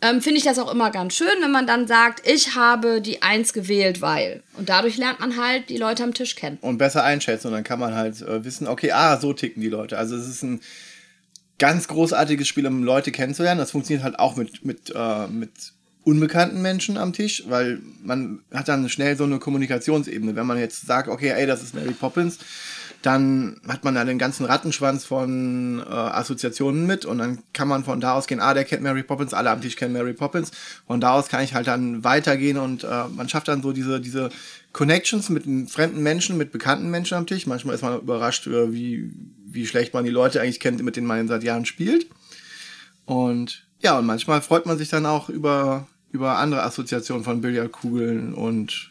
ähm, 0.00 0.20
finde 0.20 0.38
ich 0.38 0.44
das 0.44 0.58
auch 0.58 0.72
immer 0.72 0.90
ganz 0.90 1.14
schön, 1.14 1.26
wenn 1.40 1.50
man 1.50 1.66
dann 1.66 1.88
sagt, 1.88 2.26
ich 2.28 2.54
habe 2.54 3.00
die 3.00 3.22
Eins 3.22 3.52
gewählt, 3.52 4.00
weil. 4.00 4.42
Und 4.56 4.68
dadurch 4.68 4.96
lernt 4.96 5.18
man 5.20 5.36
halt 5.36 5.68
die 5.70 5.76
Leute 5.76 6.04
am 6.04 6.14
Tisch 6.14 6.36
kennen. 6.36 6.58
Und 6.60 6.78
besser 6.78 7.02
einschätzen 7.02 7.48
und 7.48 7.54
dann 7.54 7.64
kann 7.64 7.80
man 7.80 7.94
halt 7.94 8.22
äh, 8.22 8.44
wissen, 8.44 8.68
okay, 8.68 8.92
ah, 8.92 9.18
so 9.18 9.32
ticken 9.32 9.60
die 9.60 9.68
Leute. 9.68 9.98
Also 9.98 10.16
es 10.16 10.28
ist 10.28 10.42
ein 10.42 10.60
ganz 11.58 11.88
großartiges 11.88 12.46
Spiel, 12.46 12.66
um 12.66 12.84
Leute 12.84 13.10
kennenzulernen. 13.10 13.58
Das 13.58 13.72
funktioniert 13.72 14.04
halt 14.04 14.18
auch 14.20 14.36
mit, 14.36 14.64
mit, 14.64 14.92
äh, 14.94 15.26
mit 15.26 15.50
unbekannten 16.04 16.62
Menschen 16.62 16.96
am 16.96 17.12
Tisch, 17.12 17.42
weil 17.48 17.80
man 18.02 18.40
hat 18.52 18.68
dann 18.68 18.88
schnell 18.88 19.16
so 19.16 19.24
eine 19.24 19.40
Kommunikationsebene. 19.40 20.36
Wenn 20.36 20.46
man 20.46 20.58
jetzt 20.58 20.86
sagt, 20.86 21.08
okay, 21.08 21.30
ey, 21.30 21.46
das 21.46 21.62
ist 21.62 21.74
Mary 21.74 21.92
Poppins, 21.92 22.38
dann 23.02 23.60
hat 23.68 23.84
man 23.84 23.94
da 23.94 24.04
den 24.04 24.18
ganzen 24.18 24.44
Rattenschwanz 24.44 25.04
von 25.04 25.80
äh, 25.80 25.92
Assoziationen 25.92 26.86
mit 26.86 27.04
und 27.04 27.18
dann 27.18 27.38
kann 27.52 27.68
man 27.68 27.84
von 27.84 28.00
da 28.00 28.14
aus 28.14 28.26
gehen, 28.26 28.40
ah, 28.40 28.54
der 28.54 28.64
kennt 28.64 28.82
Mary 28.82 29.04
Poppins, 29.04 29.34
alle 29.34 29.50
am 29.50 29.60
Tisch 29.60 29.76
kennen 29.76 29.92
Mary 29.92 30.14
Poppins. 30.14 30.50
Von 30.86 31.00
da 31.00 31.12
aus 31.12 31.28
kann 31.28 31.44
ich 31.44 31.54
halt 31.54 31.68
dann 31.68 32.02
weitergehen 32.02 32.58
und 32.58 32.82
äh, 32.82 33.04
man 33.14 33.28
schafft 33.28 33.48
dann 33.48 33.62
so 33.62 33.72
diese, 33.72 34.00
diese 34.00 34.30
Connections 34.72 35.28
mit 35.28 35.44
fremden 35.70 36.02
Menschen, 36.02 36.36
mit 36.36 36.50
bekannten 36.50 36.90
Menschen 36.90 37.16
am 37.16 37.26
Tisch. 37.26 37.46
Manchmal 37.46 37.76
ist 37.76 37.82
man 37.82 38.00
überrascht, 38.00 38.48
äh, 38.48 38.72
wie, 38.72 39.12
wie 39.46 39.66
schlecht 39.66 39.94
man 39.94 40.04
die 40.04 40.10
Leute 40.10 40.40
eigentlich 40.40 40.60
kennt, 40.60 40.82
mit 40.82 40.96
denen 40.96 41.06
man 41.06 41.28
seit 41.28 41.44
Jahren 41.44 41.66
spielt. 41.66 42.06
Und 43.06 43.64
ja, 43.80 43.96
und 43.98 44.06
manchmal 44.06 44.42
freut 44.42 44.66
man 44.66 44.76
sich 44.76 44.88
dann 44.88 45.06
auch 45.06 45.28
über, 45.28 45.86
über 46.10 46.38
andere 46.38 46.64
Assoziationen 46.64 47.22
von 47.22 47.40
Billardkugeln 47.40 48.34
und 48.34 48.90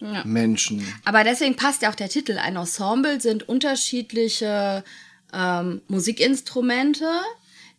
ja. 0.00 0.24
Menschen. 0.24 0.86
Aber 1.04 1.24
deswegen 1.24 1.56
passt 1.56 1.82
ja 1.82 1.90
auch 1.90 1.94
der 1.94 2.08
Titel. 2.08 2.38
Ein 2.38 2.56
Ensemble 2.56 3.20
sind 3.20 3.48
unterschiedliche 3.48 4.84
ähm, 5.32 5.82
Musikinstrumente, 5.88 7.08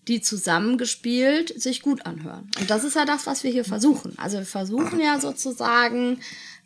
die 0.07 0.21
zusammengespielt 0.21 1.59
sich 1.61 1.81
gut 1.81 2.05
anhören. 2.05 2.49
Und 2.59 2.69
das 2.69 2.83
ist 2.83 2.95
ja 2.95 3.05
das, 3.05 3.27
was 3.27 3.43
wir 3.43 3.51
hier 3.51 3.65
versuchen. 3.65 4.17
Also 4.17 4.37
wir 4.37 4.45
versuchen 4.45 4.99
ja 4.99 5.19
sozusagen 5.19 6.19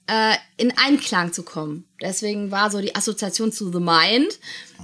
äh, 0.08 0.36
in 0.58 0.74
Einklang 0.78 1.34
zu 1.34 1.44
kommen. 1.44 1.86
Deswegen 2.02 2.52
war 2.52 2.70
so 2.72 2.82
die 2.82 2.96
Assoziation 2.96 3.52
zu 3.52 3.72
The 3.72 3.80
Mind 3.80 4.40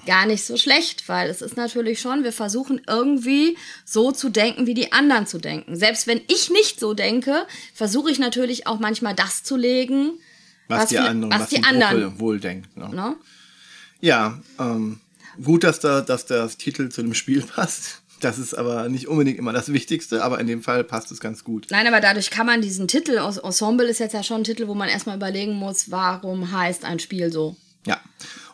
gar 0.06 0.26
nicht 0.26 0.46
so 0.46 0.58
schlecht, 0.58 1.08
weil 1.10 1.30
es 1.30 1.42
ist 1.42 1.58
natürlich 1.58 2.00
schon, 2.00 2.24
wir 2.24 2.32
versuchen 2.32 2.82
irgendwie 2.88 3.58
so 3.86 4.12
zu 4.12 4.30
denken, 4.30 4.66
wie 4.66 4.74
die 4.74 4.92
anderen 4.92 5.28
zu 5.28 5.38
denken. 5.38 5.76
Selbst 5.76 6.08
wenn 6.08 6.22
ich 6.28 6.50
nicht 6.50 6.80
so 6.80 6.94
denke, 6.94 7.46
versuche 7.74 8.12
ich 8.12 8.20
natürlich 8.20 8.66
auch 8.66 8.80
manchmal 8.80 9.14
das 9.14 9.44
zu 9.44 9.58
legen, 9.58 10.20
was, 10.70 10.84
was 10.84 10.90
die 10.90 11.00
anderen, 11.00 11.34
was, 11.34 11.42
was 11.42 11.50
die, 11.50 11.56
die 11.56 11.64
anderen 11.64 12.20
wohl 12.20 12.40
denkt. 12.40 12.78
Ne? 12.78 12.90
No? 12.94 13.16
Ja, 14.00 14.40
ähm, 14.60 15.02
gut, 15.44 15.64
dass 15.64 15.80
da, 15.80 16.02
dass 16.02 16.26
das 16.26 16.58
Titel 16.58 16.90
zu 16.90 17.02
dem 17.02 17.14
Spiel 17.14 17.42
passt. 17.56 18.02
Das 18.22 18.38
ist 18.38 18.54
aber 18.54 18.90
nicht 18.90 19.08
unbedingt 19.08 19.40
immer 19.40 19.54
das 19.54 19.72
Wichtigste, 19.72 20.24
aber 20.24 20.40
in 20.40 20.48
dem 20.48 20.62
Fall 20.62 20.84
passt 20.84 21.10
es 21.12 21.22
ganz 21.22 21.46
gut. 21.46 21.68
Nein, 21.70 21.88
aber 21.88 22.02
dadurch 22.02 22.30
kann 22.30 22.46
man 22.46 22.62
diesen 22.62 22.88
Titel, 22.88 23.18
Ensemble 23.18 23.88
ist 23.88 24.00
jetzt 24.00 24.14
ja 24.14 24.24
schon 24.24 24.42
ein 24.42 24.44
Titel, 24.44 24.68
wo 24.68 24.76
man 24.76 24.90
erstmal 24.90 25.16
überlegen 25.16 25.54
muss, 25.54 25.90
warum 25.90 26.52
heißt 26.52 26.84
ein 26.84 27.00
Spiel 27.00 27.32
so. 27.32 27.56
Ja. 27.86 28.00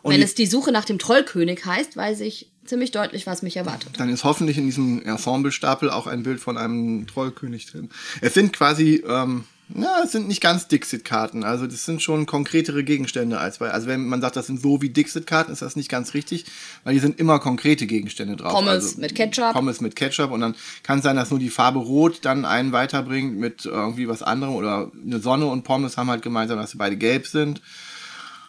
Und 0.02 0.12
Wenn 0.12 0.22
es 0.22 0.36
die 0.36 0.46
Suche 0.46 0.70
nach 0.70 0.84
dem 0.84 1.00
Trollkönig 1.00 1.64
heißt, 1.66 1.96
weiß 1.96 2.20
ich 2.20 2.52
ziemlich 2.64 2.92
deutlich, 2.92 3.26
was 3.26 3.42
mich 3.42 3.56
erwartet. 3.56 3.90
Dann 3.98 4.08
ist 4.08 4.22
hoffentlich 4.22 4.56
in 4.56 4.66
diesem 4.66 5.02
Ensemble-Stapel 5.02 5.90
auch 5.90 6.06
ein 6.06 6.22
Bild 6.22 6.40
von 6.40 6.56
einem 6.56 7.08
Trollkönig 7.08 7.66
drin. 7.66 7.90
Es 8.20 8.34
sind 8.34 8.52
quasi 8.52 9.02
ähm, 9.06 9.44
na, 9.68 10.02
es 10.04 10.12
sind 10.12 10.28
nicht 10.28 10.40
ganz 10.40 10.68
Dixit-Karten. 10.68 11.42
Also 11.42 11.66
das 11.66 11.84
sind 11.84 12.00
schon 12.00 12.26
konkretere 12.26 12.84
Gegenstände 12.84 13.38
als 13.38 13.58
bei. 13.58 13.70
Also 13.70 13.88
wenn 13.88 14.06
man 14.06 14.20
sagt, 14.20 14.36
das 14.36 14.46
sind 14.46 14.60
so 14.60 14.80
wie 14.80 14.90
Dixit-Karten, 14.90 15.50
ist 15.52 15.62
das 15.62 15.74
nicht 15.74 15.88
ganz 15.88 16.14
richtig, 16.14 16.44
weil 16.84 16.94
die 16.94 17.00
sind 17.00 17.18
immer 17.18 17.40
konkrete 17.40 17.86
Gegenstände 17.86 18.36
drauf. 18.36 18.52
Pommes 18.52 18.68
also, 18.68 19.00
mit 19.00 19.14
Ketchup. 19.16 19.52
Pommes 19.52 19.80
mit 19.80 19.96
Ketchup 19.96 20.30
und 20.30 20.40
dann 20.40 20.54
kann 20.84 20.98
es 20.98 21.04
sein, 21.04 21.16
dass 21.16 21.30
nur 21.30 21.40
die 21.40 21.50
Farbe 21.50 21.80
Rot 21.80 22.20
dann 22.22 22.44
einen 22.44 22.72
weiterbringt 22.72 23.36
mit 23.38 23.64
irgendwie 23.64 24.08
was 24.08 24.22
anderem 24.22 24.54
oder 24.54 24.92
eine 25.04 25.18
Sonne 25.18 25.46
und 25.46 25.64
Pommes 25.64 25.96
haben 25.96 26.10
halt 26.10 26.22
gemeinsam, 26.22 26.58
dass 26.58 26.70
sie 26.70 26.78
beide 26.78 26.96
gelb 26.96 27.26
sind. 27.26 27.60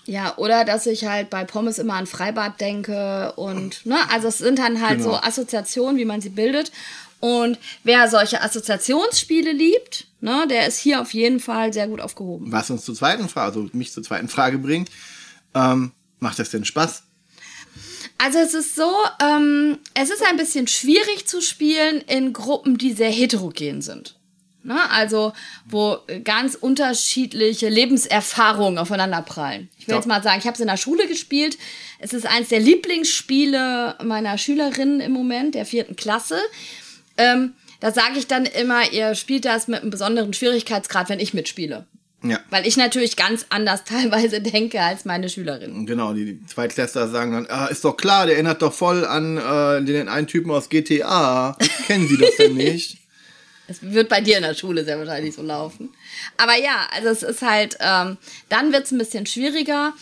Ja, 0.06 0.38
oder 0.38 0.64
dass 0.64 0.86
ich 0.86 1.06
halt 1.06 1.30
bei 1.30 1.44
Pommes 1.44 1.80
immer 1.80 1.96
an 1.96 2.08
Freibad 2.08 2.62
denke 2.62 3.34
und, 3.36 3.86
ne, 3.86 3.98
also 4.10 4.30
es 4.30 4.38
sind 4.38 4.58
dann 4.58 4.82
halt 4.82 5.00
genau. 5.00 5.12
so 5.12 5.16
Assoziationen, 5.18 5.98
wie 5.98 6.06
man 6.06 6.22
sie 6.22 6.30
bildet. 6.30 6.72
Und 7.20 7.58
wer 7.84 8.08
solche 8.10 8.42
Assoziationsspiele 8.42 9.52
liebt, 9.52 10.08
ne, 10.22 10.46
der 10.48 10.68
ist 10.68 10.80
hier 10.80 11.02
auf 11.02 11.14
jeden 11.14 11.40
Fall 11.40 11.74
sehr 11.74 11.88
gut 11.88 12.00
aufgehoben. 12.00 12.52
Was 12.52 12.70
uns 12.70 12.86
zur 12.86 12.96
zweiten 12.96 13.28
Frage, 13.28 13.48
also 13.48 13.70
mich 13.74 13.92
zur 13.92 14.04
zweiten 14.04 14.28
Frage 14.28 14.60
bringt, 14.60 14.90
ähm, 15.56 15.92
macht 16.20 16.38
das 16.40 16.50
denn 16.52 16.66
Spaß? 16.66 17.04
Also 18.20 18.40
es 18.40 18.54
ist 18.54 18.76
so, 18.76 18.92
ähm, 19.22 19.78
es 19.94 20.10
ist 20.10 20.24
ein 20.24 20.38
bisschen 20.38 20.68
schwierig 20.68 21.28
zu 21.28 21.42
spielen 21.42 22.02
in 22.02 22.34
Gruppen, 22.34 22.78
die 22.78 22.94
sehr 22.94 23.12
heterogen 23.12 23.82
sind. 23.82 24.16
Ne? 24.64 24.78
Also 24.90 25.34
wo 25.66 26.00
ganz 26.24 26.56
unterschiedliche 26.56 27.70
Lebenserfahrungen 27.70 28.80
aufeinander 28.80 29.22
prallen. 29.22 29.70
Ich 29.78 29.88
will 29.88 29.94
ja. 29.94 30.00
jetzt 30.00 30.08
mal 30.08 30.22
sagen, 30.22 30.40
ich 30.40 30.46
habe 30.46 30.56
es 30.56 30.60
in 30.60 30.68
der 30.68 30.78
Schule 30.78 31.08
gespielt. 31.08 31.58
Es 32.00 32.12
ist 32.12 32.26
eins 32.26 32.50
der 32.50 32.60
Lieblingsspiele 32.60 33.98
meiner 34.04 34.38
Schülerinnen 34.38 35.00
im 35.00 35.14
Moment, 35.14 35.56
der 35.56 35.66
vierten 35.66 35.96
Klasse. 35.96 36.40
Ähm, 37.18 37.54
da 37.80 37.92
sage 37.92 38.18
ich 38.18 38.28
dann 38.28 38.46
immer, 38.46 38.92
ihr 38.92 39.16
spielt 39.16 39.46
das 39.46 39.68
mit 39.68 39.82
einem 39.82 39.92
besonderen 39.92 40.34
Schwierigkeitsgrad, 40.34 41.10
wenn 41.10 41.20
ich 41.20 41.34
mitspiele. 41.34 41.86
Ja. 42.24 42.40
Weil 42.50 42.66
ich 42.66 42.78
natürlich 42.78 43.16
ganz 43.16 43.46
anders 43.50 43.84
teilweise 43.86 44.42
denke 44.42 44.82
als 44.82 45.06
meine 45.06 45.30
Schülerinnen. 45.30 45.86
Genau, 45.86 46.14
die 46.14 46.44
Zweitklässler 46.48 47.08
sagen 47.08 47.34
dann, 47.34 47.48
ah, 47.50 47.68
ist 47.68 47.86
doch 47.86 47.96
klar, 47.96 48.26
der 48.26 48.36
erinnert 48.36 48.62
doch 48.62 48.74
voll 48.74 49.06
an 49.06 49.38
äh, 49.38 49.84
den 49.84 50.10
einen 50.10 50.28
Typen 50.28 50.52
aus 50.52 50.70
GTA. 50.70 51.58
Kennen 51.86 52.08
Sie 52.08 52.18
das 52.18 52.36
denn 52.38 52.56
nicht? 52.56 52.98
Es 53.68 53.82
wird 53.82 54.08
bei 54.08 54.22
dir 54.22 54.38
in 54.38 54.44
der 54.44 54.54
Schule 54.54 54.86
sehr 54.86 54.98
wahrscheinlich 54.98 55.36
so 55.36 55.42
laufen. 55.42 55.94
Aber 56.38 56.58
ja, 56.58 56.88
also 56.96 57.10
es 57.10 57.22
ist 57.22 57.42
halt, 57.42 57.78
ähm, 57.82 58.18
dann 58.50 58.72
wird 58.72 58.86
es 58.86 58.92
ein 58.92 58.98
bisschen 58.98 59.26
schwieriger. 59.26 59.94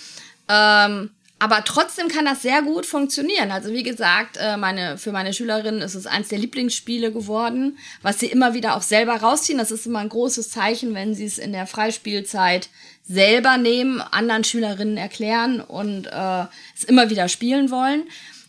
Ähm, 0.48 1.10
aber 1.37 1.63
trotzdem 1.65 2.07
kann 2.07 2.25
das 2.25 2.41
sehr 2.41 2.61
gut 2.61 2.85
funktionieren. 2.85 3.51
Also 3.51 3.71
wie 3.71 3.83
gesagt, 3.83 4.37
äh, 4.37 4.55
meine, 4.55 4.97
für 4.97 5.11
meine 5.11 5.33
Schülerinnen 5.33 5.81
ist 5.81 5.95
es 5.95 6.07
eins 6.07 6.29
der 6.29 6.39
Lieblingsspiele 6.39 7.11
geworden, 7.11 7.77
was 8.01 8.19
sie 8.19 8.27
immer 8.27 8.53
wieder 8.53 8.77
auch 8.77 8.81
selber 8.81 9.17
rausziehen. 9.17 9.57
Das 9.57 9.71
ist 9.71 9.85
immer 9.85 9.99
ein 9.99 10.09
großes 10.09 10.49
Zeichen, 10.49 10.93
wenn 10.93 11.13
sie 11.13 11.25
es 11.25 11.37
in 11.37 11.51
der 11.51 11.67
Freispielzeit 11.67 12.69
selber 13.07 13.57
nehmen, 13.57 13.99
anderen 13.99 14.45
Schülerinnen 14.45 14.97
erklären 14.97 15.59
und 15.59 16.07
äh, 16.07 16.45
es 16.75 16.85
immer 16.85 17.09
wieder 17.09 17.27
spielen 17.27 17.69
wollen. 17.69 18.03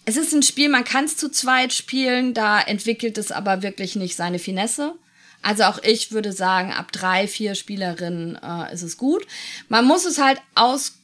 Es 0.04 0.16
ist 0.16 0.32
ein 0.32 0.44
Spiel, 0.44 0.68
man 0.68 0.84
kann 0.84 1.06
es 1.06 1.16
zu 1.16 1.28
zweit 1.28 1.72
spielen, 1.72 2.32
da 2.32 2.60
entwickelt 2.60 3.18
es 3.18 3.32
aber 3.32 3.62
wirklich 3.62 3.96
nicht 3.96 4.14
seine 4.14 4.38
Finesse. 4.38 4.94
Also 5.42 5.64
auch 5.64 5.80
ich 5.82 6.12
würde 6.12 6.32
sagen, 6.32 6.72
ab 6.72 6.92
drei, 6.92 7.26
vier 7.26 7.56
Spielerinnen 7.56 8.38
äh, 8.40 8.72
ist 8.72 8.82
es 8.82 8.96
gut. 8.96 9.26
Man 9.68 9.84
muss 9.84 10.04
es 10.04 10.18
halt 10.18 10.40
aus 10.54 10.94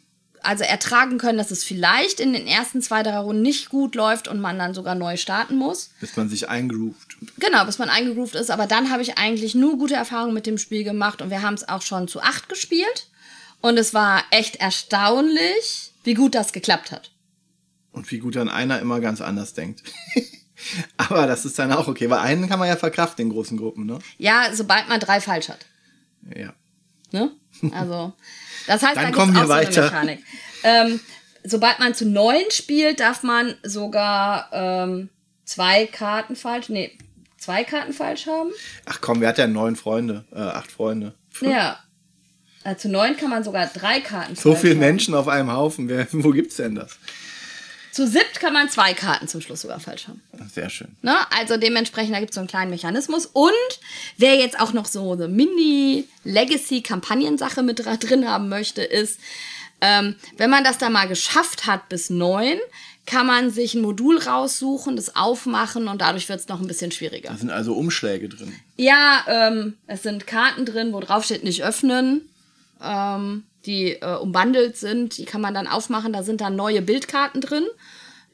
also 0.43 0.65
ertragen 0.65 1.19
können, 1.19 1.39
dass 1.39 1.51
es 1.51 1.65
vielleicht 1.65 2.21
in 2.21 2.33
den 2.33 2.47
ersten 2.47 2.83
zwei, 2.83 3.03
drei 3.03 3.19
Runden 3.19 3.43
nicht 3.43 3.69
gut 3.69 3.95
läuft 3.95 4.29
und 4.29 4.41
man 4.41 4.59
dann 4.59 4.75
sogar 4.75 4.95
neu 4.95 5.17
starten 5.17 5.57
muss. 5.57 5.91
Bis 6.01 6.17
man 6.17 6.29
sich 6.29 6.49
eingroovt. 6.49 7.17
Genau, 7.39 7.65
bis 7.65 7.79
man 7.79 7.89
eingegroovt 7.89 8.35
ist. 8.35 8.51
Aber 8.51 8.67
dann 8.67 8.91
habe 8.91 9.03
ich 9.03 9.19
eigentlich 9.19 9.55
nur 9.55 9.79
gute 9.79 9.95
Erfahrungen 9.95 10.35
mit 10.35 10.47
dem 10.47 10.59
Spiel 10.59 10.85
gemacht 10.85 11.23
und 11.23 11.31
wir 11.31 11.43
haben 11.43 11.55
es 11.55 11.69
auch 11.69 11.83
schon 11.83 12.09
zu 12.09 12.21
acht 12.21 12.49
gespielt. 12.49 13.09
Und 13.61 13.79
es 13.79 13.95
war 13.95 14.25
echt 14.31 14.57
erstaunlich, 14.57 15.93
wie 16.05 16.15
gut 16.15 16.35
das 16.35 16.53
geklappt 16.53 16.91
hat. 16.91 17.13
Und 17.93 18.11
wie 18.11 18.19
gut 18.19 18.37
dann 18.37 18.49
einer 18.49 18.81
immer 18.81 19.01
ganz 19.01 19.21
anders 19.21 19.55
denkt. 19.55 19.83
Aber 20.97 21.27
das 21.27 21.45
ist 21.45 21.59
dann 21.59 21.73
auch 21.73 21.89
okay, 21.89 22.11
weil 22.11 22.21
einen 22.21 22.49
kann 22.49 22.59
man 22.59 22.69
ja 22.69 22.77
verkraften 22.77 23.27
in 23.27 23.33
großen 23.33 23.57
Gruppen, 23.57 23.87
ne? 23.87 23.99
Ja, 24.19 24.51
sobald 24.53 24.89
man 24.89 25.01
drei 25.01 25.21
falsch 25.21 25.49
hat. 25.49 25.67
Ja. 26.37 26.55
Ne? 27.13 27.31
Also. 27.73 28.13
Das 28.67 28.83
heißt, 28.83 28.97
dann 28.97 29.13
da 29.13 29.19
kommen 29.19 29.35
wir 29.35 29.49
weiter. 29.49 29.89
So 29.89 30.69
ähm, 30.69 31.01
sobald 31.45 31.79
man 31.79 31.95
zu 31.95 32.07
neun 32.07 32.51
spielt, 32.51 33.01
darf 33.01 33.23
man 33.23 33.55
sogar 33.63 34.49
ähm, 34.53 35.09
zwei 35.45 35.87
Karten 35.87 36.37
falsch, 36.37 36.69
nee, 36.69 36.97
zwei 37.39 37.65
Karten 37.65 37.93
falsch 37.93 38.27
haben. 38.27 38.51
Ach 38.87 39.01
komm, 39.01 39.21
wer 39.21 39.29
hat 39.29 39.39
ja 39.39 39.47
neun 39.47 39.77
Freunde, 39.77 40.25
äh, 40.33 40.39
acht 40.39 40.71
Freunde. 40.71 41.15
Ja. 41.41 41.79
Also 42.65 42.83
zu 42.83 42.89
neun 42.91 43.17
kann 43.17 43.31
man 43.31 43.43
sogar 43.43 43.67
drei 43.67 44.01
Karten 44.01 44.37
so 44.37 44.43
falsch 44.43 44.45
haben. 44.45 44.55
So 44.55 44.55
viele 44.57 44.75
Menschen 44.77 45.15
auf 45.15 45.27
einem 45.29 45.53
Haufen, 45.53 45.89
wer, 45.89 46.07
wo 46.13 46.31
gibt's 46.31 46.57
denn 46.57 46.77
das? 46.77 46.99
Zu 47.93 48.09
siebt 48.09 48.41
kann 48.41 48.53
man 48.55 48.71
zwei 48.71 48.95
Karten 48.95 49.29
zum 49.29 49.43
Schluss 49.43 49.61
sogar 49.61 49.79
falsch 49.79 50.09
haben. 50.09 50.23
Sehr 50.53 50.71
schön. 50.71 50.97
Ne? 51.03 51.15
Also 51.31 51.59
dementsprechend, 51.59 52.15
da 52.15 52.21
gibt 52.21 52.31
es 52.31 52.37
so 52.37 52.41
einen 52.41 52.49
kleinen 52.49 52.71
Mechanismus. 52.71 53.27
Und 53.27 53.53
wer 54.17 54.37
jetzt 54.37 54.59
auch 54.59 54.73
noch 54.73 54.87
so 54.87 55.13
eine 55.13 55.29
Mini-Legacy-Kampagnensache 55.29 57.63
mit 57.63 57.85
drin 57.85 58.27
haben 58.27 58.49
möchte, 58.49 58.83
ist, 58.83 59.21
ähm, 59.83 60.17
wenn 60.39 60.49
man 60.49 60.65
das 60.65 60.79
da 60.79 60.89
mal 60.89 61.07
geschafft 61.07 61.67
hat 61.67 61.91
bis 61.91 62.09
neun, 62.09 62.57
kann 63.05 63.27
man 63.27 63.51
sich 63.51 63.75
ein 63.75 63.83
Modul 63.83 64.19
raussuchen, 64.19 64.97
das 64.97 65.15
aufmachen 65.15 65.89
und 65.89 66.01
dadurch 66.01 66.29
wird 66.29 66.41
es 66.41 66.49
noch 66.49 66.61
ein 66.61 66.69
bisschen 66.69 66.93
schwieriger. 66.93 67.31
Da 67.31 67.37
sind 67.37 67.51
also 67.51 67.75
Umschläge 67.75 68.29
drin. 68.29 68.55
Ja, 68.77 69.25
ähm, 69.27 69.75
es 69.87 70.03
sind 70.03 70.27
Karten 70.27 70.65
drin, 70.65 70.93
wo 70.93 71.01
drauf 71.01 71.25
steht 71.25 71.45
nicht 71.45 71.65
öffnen. 71.65 72.29
Ähm, 72.83 73.45
die 73.67 73.93
äh, 73.93 74.17
umbandelt 74.17 74.77
sind. 74.77 75.19
Die 75.19 75.25
kann 75.25 75.41
man 75.41 75.55
dann 75.55 75.67
aufmachen. 75.67 76.13
Da 76.13 76.23
sind 76.23 76.41
dann 76.41 76.57
neue 76.57 76.83
Bildkarten 76.83 77.41
drin, 77.41 77.65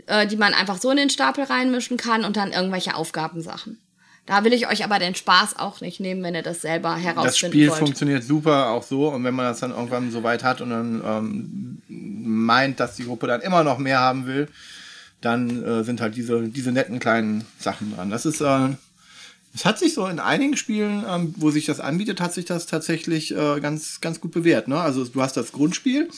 äh, 0.07 0.27
die 0.27 0.37
man 0.37 0.55
einfach 0.55 0.81
so 0.81 0.91
in 0.91 0.97
den 0.97 1.11
Stapel 1.11 1.45
reinmischen 1.45 1.97
kann 1.97 2.25
und 2.25 2.37
dann 2.37 2.53
irgendwelche 2.53 2.95
Aufgabensachen. 2.95 3.79
Da 4.27 4.45
will 4.45 4.53
ich 4.53 4.69
euch 4.69 4.85
aber 4.85 4.99
den 4.99 5.15
Spaß 5.15 5.59
auch 5.59 5.81
nicht 5.81 6.01
nehmen, 6.01 6.23
wenn 6.23 6.35
ihr 6.35 6.43
das 6.43 6.61
selber 6.61 6.97
herausfinden 6.97 7.25
Das 7.25 7.39
Spiel 7.39 7.71
wollt. 7.71 7.79
funktioniert 7.79 8.25
super 8.25 8.69
auch 8.69 8.83
so 8.83 9.09
und 9.09 9.25
wenn 9.25 9.35
man 9.35 9.47
das 9.47 9.61
dann 9.61 9.71
irgendwann 9.71 10.11
so 10.11 10.23
weit 10.23 10.45
hat 10.45 10.61
und 10.61 10.69
dann 10.69 11.03
ähm, 11.03 11.83
meint, 11.89 12.79
dass 12.79 12.97
die 12.97 13.05
Gruppe 13.05 13.27
dann 13.27 13.41
immer 13.41 13.65
noch 13.65 13.79
mehr 13.79 14.01
haben 14.01 14.27
will, 14.27 14.49
dann 15.23 15.65
äh, 15.65 15.83
sind 15.83 16.03
halt 16.03 16.15
diese, 16.15 16.43
diese 16.49 16.73
netten 16.73 16.99
kleinen 16.99 17.47
Sachen 17.59 17.95
dran. 17.95 18.11
Das 18.11 18.27
ist, 18.27 18.43
äh, 18.43 18.69
es 19.55 19.65
hat 19.65 19.79
sich 19.79 19.95
so 19.95 20.07
in 20.07 20.21
einigen 20.21 20.57
Spielen, 20.57 21.05
ähm, 21.09 21.35
wo 21.37 21.51
sich 21.51 21.67
das 21.67 21.81
anbietet, 21.81 22.21
hat 22.21 22.35
sich 22.35 22.45
das 22.45 22.67
tatsächlich 22.67 23.35
äh, 23.35 23.61
ganz, 23.61 24.01
ganz 24.01 24.21
gut 24.21 24.33
bewährt. 24.33 24.69
Ne? 24.69 24.79
Also 24.79 25.05
du 25.05 25.21
hast 25.23 25.37
das 25.37 25.53
Grundspiel 25.53 26.09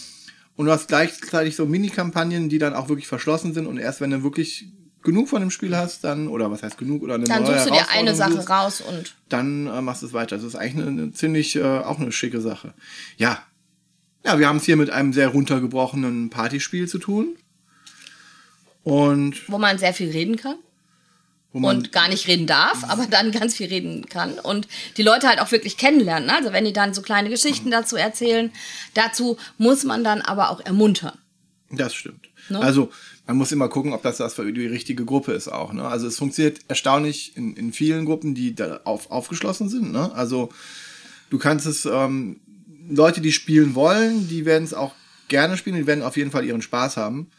und 0.57 0.67
du 0.67 0.73
hast 0.73 0.89
gleichzeitig 0.89 1.57
so 1.57 1.67
Mini-Kampagnen, 1.67 2.49
die 2.49 2.59
dann 2.59 2.75
auch 2.75 2.89
wirklich 2.89 3.07
verschlossen 3.07 3.55
sind 3.55 3.67
und 3.67 3.79
erst 3.79 4.01
wenn 4.01 4.11
du 4.11 4.23
wirklich 4.23 4.67
genug 5.03 5.29
von 5.29 5.41
dem 5.41 5.51
Spiel 5.51 5.77
hast, 5.77 6.05
dann, 6.05 6.29
oder 6.29 6.51
was 6.51 6.63
heißt 6.63 6.77
genug, 6.77 7.03
oder 7.03 7.15
eine 7.15 7.25
Dann 7.25 7.43
neue 7.43 7.55
suchst 7.55 7.69
du 7.69 7.73
dir 7.73 7.89
eine 7.91 8.15
Sache 8.15 8.33
suchst, 8.33 8.51
raus 8.51 8.81
und 8.83 9.15
dann 9.29 9.67
äh, 9.67 9.81
machst 9.81 10.03
du 10.03 10.07
es 10.07 10.13
weiter. 10.13 10.37
Das 10.37 10.45
ist 10.45 10.57
eigentlich 10.57 10.87
eine, 10.87 11.03
eine 11.03 11.13
ziemlich, 11.13 11.57
äh, 11.57 11.63
auch 11.63 11.99
eine 11.99 12.13
schicke 12.13 12.41
Sache. 12.41 12.75
Ja. 13.17 13.43
Ja, 14.23 14.39
wir 14.39 14.49
haben 14.49 14.59
es 14.59 14.65
hier 14.65 14.77
mit 14.77 14.91
einem 14.91 15.15
sehr 15.15 15.29
runtergebrochenen 15.29 16.29
Partyspiel 16.29 16.87
zu 16.87 16.99
tun. 16.99 17.37
Und 18.83 19.49
wo 19.49 19.57
man 19.57 19.79
sehr 19.79 19.95
viel 19.95 20.11
reden 20.11 20.37
kann. 20.37 20.57
Und 21.53 21.93
gar 21.93 22.09
nicht 22.09 22.29
reden 22.29 22.47
darf, 22.47 22.85
aber 22.89 23.07
dann 23.07 23.33
ganz 23.33 23.57
viel 23.57 23.69
reden 23.69 24.07
kann 24.07 24.39
und 24.39 24.69
die 24.97 25.03
Leute 25.03 25.29
halt 25.29 25.41
auch 25.41 25.51
wirklich 25.51 25.77
kennenlernen. 25.77 26.27
ne? 26.27 26.37
Also 26.37 26.53
wenn 26.53 26.65
die 26.65 26.73
dann 26.73 26.95
so 26.95 27.03
kleine 27.03 27.29
Geschichten 27.29 27.71
dazu 27.71 27.97
erzählen, 27.97 28.53
dazu 28.95 29.37
muss 29.59 29.85
man 29.85 30.05
dann 30.05 30.21
aber 30.21 30.51
auch 30.51 30.61
ermuntern. 30.61 31.19
das 31.71 31.95
stimmt. 31.95 32.29
Ne? 32.49 32.61
Also, 32.61 32.91
man 33.27 33.37
muss 33.37 33.53
immer 33.53 33.69
gucken, 33.69 33.93
ob 33.93 34.03
das 34.03 34.17
das 34.17 34.35
für 34.35 34.53
die 34.53 34.67
richtige 34.67 35.05
Gruppe 35.05 35.33
ist 35.33 35.47
auch. 35.47 35.73
Ne? 35.73 35.87
Also 35.87 36.09
es 36.09 36.19
funktioniert 36.19 36.59
erstaunlich 36.67 37.37
in, 37.37 37.55
in 37.55 37.73
vielen 37.73 38.05
Gruppen, 38.05 38.35
die 38.35 38.57
da 38.57 38.81
auf, 38.83 39.13
aufgeschlossen 39.13 39.69
sind. 39.69 39.93
Ne? 39.93 40.13
Also 40.15 40.49
du 41.31 41.39
kannst 41.39 41.65
es, 41.65 41.85
ähm, 41.85 42.41
Leute, 42.89 43.21
die 43.21 43.31
spielen 43.31 43.77
wollen, 43.77 44.27
die 44.27 44.47
werden 44.47 44.65
es 44.65 44.75
auch 44.75 44.95
gerne 45.29 45.57
spielen, 45.57 45.77
die 45.77 45.87
werden 45.87 46.03
auf 46.03 46.17
jeden 46.17 46.33
Fall 46.33 46.45
ihren 46.45 46.61
Spaß 46.61 46.97
haben. 46.97 47.31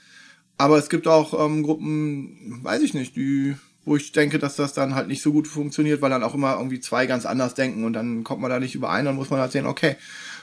Aber 0.58 0.78
es 0.78 0.90
gibt 0.90 1.10
auch 1.10 1.46
ähm, 1.46 1.62
Gruppen, 1.62 2.62
weiß 2.64 2.84
ich 2.84 2.94
nicht, 2.94 3.18
die, 3.18 3.56
wo 3.84 3.96
ich 3.96 4.12
denke, 4.12 4.38
dass 4.38 4.56
das 4.56 4.74
dann 4.74 4.96
halt 4.96 5.08
nicht 5.08 5.22
so 5.22 5.32
gut 5.32 5.48
funktioniert, 5.48 6.02
weil 6.02 6.12
dann 6.12 6.24
auch 6.24 6.36
immer 6.36 6.56
irgendwie 6.58 6.80
zwei 6.80 7.08
ganz 7.08 7.26
anders 7.26 7.56
denken 7.56 7.84
und 7.84 7.94
dann 7.94 8.24
kommt 8.24 8.42
man 8.42 8.52
da 8.52 8.60
nicht 8.60 8.76
überein, 8.76 9.06
dann 9.06 9.16
muss 9.16 9.30
man 9.30 9.40
halt 9.40 9.52
sehen, 9.52 9.66
okay, 9.66 9.96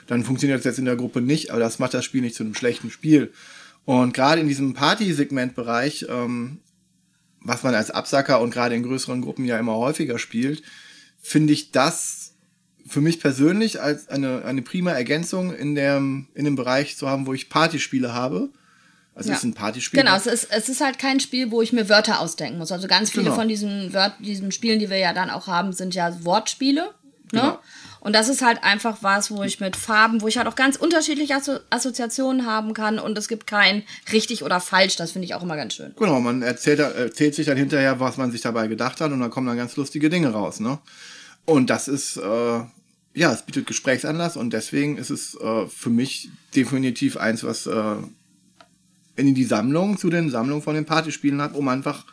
dann 0.07 0.23
funktioniert 0.23 0.59
es 0.59 0.65
jetzt 0.65 0.79
in 0.79 0.85
der 0.85 0.95
Gruppe 0.95 1.21
nicht, 1.21 1.51
aber 1.51 1.59
das 1.59 1.79
macht 1.79 1.93
das 1.93 2.03
Spiel 2.03 2.21
nicht 2.21 2.35
zu 2.35 2.43
einem 2.43 2.55
schlechten 2.55 2.91
Spiel. 2.91 3.31
Und 3.85 4.13
gerade 4.13 4.41
in 4.41 4.47
diesem 4.47 4.73
Party-Segment-Bereich, 4.73 6.07
ähm, 6.09 6.59
was 7.41 7.63
man 7.63 7.73
als 7.75 7.91
Absacker 7.91 8.41
und 8.41 8.53
gerade 8.53 8.75
in 8.75 8.83
größeren 8.83 9.21
Gruppen 9.21 9.45
ja 9.45 9.57
immer 9.57 9.75
häufiger 9.75 10.19
spielt, 10.19 10.61
finde 11.21 11.53
ich 11.53 11.71
das 11.71 12.33
für 12.85 13.01
mich 13.01 13.19
persönlich 13.19 13.81
als 13.81 14.09
eine, 14.09 14.43
eine 14.45 14.61
prima 14.61 14.91
Ergänzung 14.91 15.53
in, 15.53 15.75
der, 15.75 15.97
in 15.97 16.27
dem 16.45 16.55
Bereich 16.55 16.97
zu 16.97 17.07
haben, 17.07 17.27
wo 17.27 17.33
ich 17.33 17.49
Partyspiele 17.49 18.13
habe. 18.13 18.49
Also 19.19 19.29
Ja. 19.29 19.35
es 19.35 19.39
ist 19.41 19.49
ein 19.49 19.53
Partyspiel. 19.53 19.99
Genau, 20.01 20.15
es 20.15 20.25
ist, 20.25 20.47
es 20.49 20.69
ist 20.69 20.81
halt 20.81 20.97
kein 20.97 21.19
Spiel, 21.19 21.51
wo 21.51 21.61
ich 21.61 21.73
mir 21.73 21.89
Wörter 21.89 22.21
ausdenken 22.21 22.57
muss. 22.57 22.71
Also 22.71 22.87
ganz 22.87 23.11
viele 23.11 23.25
Genau. 23.25 23.35
von 23.35 23.47
diesen, 23.49 23.91
Wört 23.93 24.13
diesen 24.19 24.51
Spielen, 24.51 24.79
die 24.79 24.89
wir 24.89 24.97
ja 24.97 25.13
dann 25.13 25.29
auch 25.29 25.47
haben, 25.47 25.73
sind 25.73 25.93
ja 25.93 26.23
Wortspiele. 26.23 26.83
Ne? 27.31 27.41
Genau. 27.41 27.59
Und 27.99 28.13
das 28.15 28.29
ist 28.29 28.41
halt 28.41 28.63
einfach 28.63 28.99
was, 29.01 29.29
wo 29.29 29.43
ich 29.43 29.59
mit 29.59 29.75
Farben, 29.75 30.21
wo 30.21 30.27
ich 30.29 30.37
halt 30.37 30.47
auch 30.47 30.55
ganz 30.55 30.77
unterschiedliche 30.77 31.35
Asso 31.35 31.59
Assoziationen 31.69 32.45
haben 32.45 32.73
kann 32.73 32.97
und 32.97 33.17
es 33.17 33.27
gibt 33.27 33.45
kein 33.45 33.83
richtig 34.13 34.41
oder 34.43 34.61
falsch. 34.61 34.95
Das 34.95 35.11
finde 35.11 35.25
ich 35.25 35.35
auch 35.35 35.43
immer 35.43 35.57
ganz 35.57 35.73
schön. 35.73 35.93
Genau, 35.97 36.21
man 36.21 36.41
erzählt, 36.41 36.79
erzählt 36.79 37.35
sich 37.35 37.45
dann 37.45 37.57
hinterher, 37.57 37.99
was 37.99 38.15
man 38.15 38.31
sich 38.31 38.39
dabei 38.39 38.67
gedacht 38.67 39.01
hat 39.01 39.11
und 39.11 39.19
dann 39.19 39.29
kommen 39.29 39.47
dann 39.47 39.57
ganz 39.57 39.75
lustige 39.75 40.09
Dinge 40.09 40.29
raus. 40.31 40.61
Ne? 40.61 40.79
Und 41.43 41.69
das 41.69 41.89
ist, 41.89 42.15
äh, 42.15 42.59
ja, 43.15 43.33
es 43.33 43.41
bietet 43.41 43.67
Gesprächsanlass 43.67 44.37
und 44.37 44.53
deswegen 44.53 44.97
ist 44.97 45.09
es 45.09 45.35
äh, 45.35 45.67
für 45.67 45.89
mich 45.89 46.29
definitiv 46.55 47.17
eins, 47.17 47.43
was 47.43 47.67
äh, 47.67 47.95
in 49.19 49.35
die 49.35 49.43
Sammlung 49.43 49.97
zu 49.97 50.09
den 50.09 50.29
Sammlungen 50.29 50.61
von 50.61 50.75
den 50.75 50.85
Partyspielen 50.85 51.41
hat, 51.41 51.55
um 51.55 51.67
einfach 51.67 52.05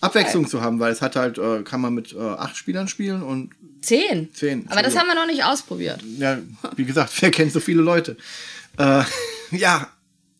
Abwechslung 0.00 0.46
zu 0.46 0.60
haben, 0.60 0.78
weil 0.78 0.92
es 0.92 1.02
hat 1.02 1.16
halt, 1.16 1.38
äh, 1.38 1.62
kann 1.62 1.80
man 1.80 1.94
mit 1.94 2.12
äh, 2.12 2.18
acht 2.18 2.56
Spielern 2.56 2.88
spielen 2.88 3.22
und 3.22 3.50
Zehn. 3.80 4.32
Zehn, 4.34 4.66
Aber 4.68 4.82
das 4.82 4.96
haben 4.96 5.06
wir 5.06 5.14
noch 5.14 5.26
nicht 5.26 5.44
ausprobiert. 5.44 6.02
ja, 6.18 6.38
wie 6.76 6.84
gesagt, 6.84 7.12
wer 7.20 7.30
kennt 7.30 7.52
so 7.52 7.60
viele 7.60 7.82
Leute? 7.82 8.16
Äh, 8.76 9.02
ja, 9.52 9.88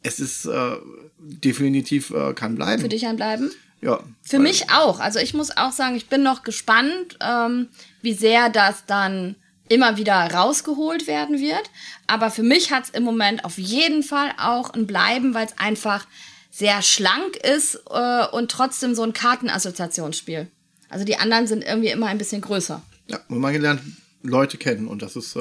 es 0.02 0.20
ist 0.20 0.46
äh, 0.46 0.76
definitiv 1.18 2.10
äh, 2.10 2.34
kann 2.34 2.56
bleiben. 2.56 2.82
Für 2.82 2.88
dich 2.88 3.06
ein 3.06 3.16
Bleiben? 3.16 3.50
Ja. 3.80 4.00
Für 4.22 4.40
mich 4.40 4.70
auch. 4.70 4.98
Also 4.98 5.20
ich 5.20 5.34
muss 5.34 5.56
auch 5.56 5.72
sagen, 5.72 5.94
ich 5.94 6.08
bin 6.08 6.22
noch 6.22 6.42
gespannt, 6.42 7.16
ähm, 7.20 7.68
wie 8.02 8.12
sehr 8.12 8.48
das 8.48 8.86
dann 8.86 9.36
immer 9.68 9.96
wieder 9.96 10.14
rausgeholt 10.14 11.06
werden 11.06 11.38
wird. 11.40 11.70
Aber 12.06 12.30
für 12.30 12.42
mich 12.42 12.72
hat 12.72 12.84
es 12.84 12.90
im 12.90 13.02
Moment 13.02 13.44
auf 13.44 13.58
jeden 13.58 14.02
Fall 14.02 14.32
auch 14.38 14.70
ein 14.70 14.86
Bleiben, 14.86 15.34
weil 15.34 15.46
es 15.46 15.58
einfach 15.58 16.06
sehr 16.50 16.82
schlank 16.82 17.36
ist 17.36 17.80
äh, 17.90 18.26
und 18.28 18.50
trotzdem 18.50 18.94
so 18.94 19.02
ein 19.02 19.12
Kartenassoziationsspiel. 19.12 20.50
Also 20.88 21.04
die 21.04 21.16
anderen 21.16 21.46
sind 21.46 21.64
irgendwie 21.64 21.90
immer 21.90 22.06
ein 22.06 22.18
bisschen 22.18 22.40
größer. 22.40 22.82
Ja, 23.06 23.20
und 23.28 23.38
man 23.38 23.54
lernt 23.60 23.80
Leute 24.22 24.58
kennen 24.58 24.88
und 24.88 25.02
das 25.02 25.16
ist 25.16 25.36
äh, 25.36 25.40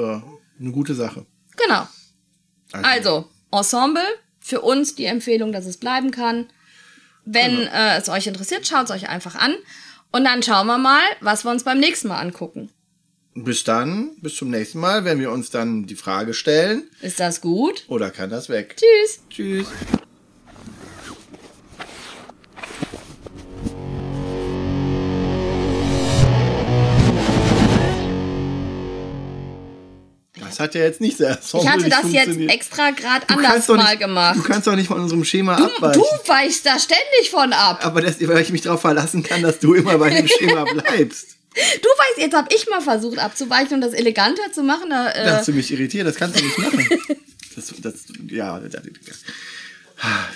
eine 0.60 0.72
gute 0.72 0.94
Sache. 0.94 1.26
Genau. 1.56 1.88
Also, 2.72 3.28
Ensemble, 3.50 4.04
für 4.40 4.60
uns 4.60 4.94
die 4.94 5.06
Empfehlung, 5.06 5.52
dass 5.52 5.66
es 5.66 5.78
bleiben 5.78 6.10
kann. 6.10 6.46
Wenn 7.24 7.66
äh, 7.66 7.96
es 7.96 8.08
euch 8.08 8.26
interessiert, 8.26 8.66
schaut 8.66 8.84
es 8.84 8.90
euch 8.90 9.08
einfach 9.08 9.34
an. 9.34 9.54
Und 10.12 10.24
dann 10.24 10.42
schauen 10.42 10.66
wir 10.66 10.78
mal, 10.78 11.02
was 11.20 11.44
wir 11.44 11.50
uns 11.50 11.64
beim 11.64 11.78
nächsten 11.78 12.08
Mal 12.08 12.20
angucken. 12.20 12.70
Bis 13.44 13.62
dann, 13.64 14.10
bis 14.20 14.36
zum 14.36 14.50
nächsten 14.50 14.80
Mal, 14.80 15.04
wenn 15.04 15.20
wir 15.20 15.30
uns 15.30 15.50
dann 15.50 15.86
die 15.86 15.94
Frage 15.96 16.34
stellen, 16.34 16.88
Ist 17.00 17.20
das 17.20 17.40
gut? 17.40 17.84
oder 17.88 18.10
kann 18.10 18.30
das 18.30 18.48
weg? 18.48 18.76
Tschüss. 18.76 19.20
Tschüss. 19.30 19.66
Das 30.40 30.60
hat 30.60 30.74
ja 30.74 30.82
jetzt 30.82 31.00
nicht 31.00 31.16
sehr 31.18 31.38
Ich 31.52 31.68
hatte 31.68 31.88
das 31.88 32.12
jetzt 32.12 32.38
extra 32.38 32.90
gerade 32.90 33.28
anders 33.28 33.68
mal 33.68 33.76
nicht, 33.90 34.00
gemacht. 34.00 34.36
Du 34.38 34.42
kannst 34.42 34.66
doch 34.66 34.76
nicht 34.76 34.86
von 34.86 35.00
unserem 35.00 35.24
Schema 35.24 35.56
Du, 35.56 35.64
abweichen. 35.64 36.00
du 36.02 36.28
weichst 36.30 36.64
da 36.64 36.78
ständig 36.78 37.30
von 37.30 37.52
ab. 37.52 37.84
Aber 37.84 38.00
das, 38.00 38.16
weil 38.26 38.40
ich 38.42 38.50
mich 38.50 38.62
darauf 38.62 38.80
verlassen 38.80 39.22
kann, 39.22 39.42
dass 39.42 39.58
du 39.58 39.74
immer 39.74 39.98
bei 39.98 40.10
dem 40.10 40.28
Schema 40.28 40.64
bleibst. 40.72 41.37
Du 41.82 41.88
weißt, 41.88 42.18
jetzt 42.18 42.34
habe 42.34 42.48
ich 42.54 42.68
mal 42.68 42.80
versucht 42.80 43.18
abzuweichen 43.18 43.74
und 43.74 43.80
das 43.80 43.92
eleganter 43.92 44.52
zu 44.52 44.62
machen. 44.62 44.90
Da, 44.90 45.04
Da 45.12 45.24
äh, 45.24 45.30
hast 45.32 45.48
du 45.48 45.52
mich 45.52 45.72
irritiert, 45.72 46.06
das 46.06 46.16
kannst 46.16 46.38
du 46.38 46.44
nicht 46.44 46.58
machen. 46.58 46.88
Das, 47.56 47.74
das, 47.82 48.04
ja, 48.28 48.62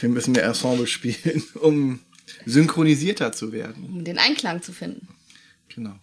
wir 0.01 0.09
müssen 0.09 0.33
mehr 0.33 0.43
Ensemble 0.43 0.89
spielen, 0.89 1.45
um 1.55 2.01
synchronisierter 2.47 3.31
zu 3.31 3.53
werden. 3.53 3.85
um 3.85 4.05
den 4.05 4.19
Einklang 4.19 4.61
zu 4.61 4.73
finden. 4.73 5.07
Genau. 5.73 5.95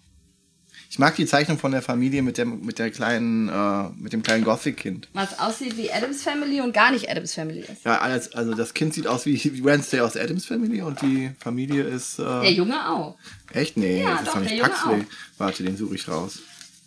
Ich 0.92 0.98
mag 0.98 1.16
die 1.16 1.28
Zeichnung 1.28 1.60
von 1.60 1.72
der 1.72 1.84
Familie 1.84 2.24
mit 2.24 2.40
dem, 2.40 2.66
mit 2.66 2.80
der 2.80 2.90
kleinen, 2.90 3.48
äh, 3.48 3.90
mit 4.02 4.12
dem 4.12 4.24
kleinen 4.24 4.44
Gothic-Kind. 4.44 5.08
Was 5.14 5.38
aussieht 5.40 5.78
wie 5.78 5.92
Adams 5.92 6.24
Family 6.24 6.62
und 6.62 6.74
gar 6.74 6.92
nicht 6.92 7.10
Adams 7.10 7.34
Family 7.36 7.60
ist. 7.60 7.86
Ja, 7.86 8.00
alles, 8.00 8.34
also 8.34 8.56
das 8.56 8.74
Kind 8.74 8.96
sieht 8.96 9.06
aus 9.06 9.28
wie 9.28 9.64
Wednesday 9.64 10.00
aus 10.00 10.18
Adams 10.18 10.46
Family 10.48 10.82
und 10.82 11.00
die 11.04 11.30
Familie 11.40 11.84
ist. 11.84 12.18
Der 12.18 12.42
Äh, 12.42 12.52
Junge 12.54 12.90
auch. 12.90 13.18
echt? 13.54 13.78
Nee, 13.78 14.02
Ja, 14.02 14.12
das 14.14 14.22
ist 14.22 14.28
doch, 14.30 14.34
doch 14.34 14.42
nicht 14.42 14.58
der 14.58 14.64
Paxley. 14.64 15.06
Warte, 15.38 15.64
den 15.64 15.78
suche 15.78 15.94
ich 15.96 16.08
raus. 16.08 16.40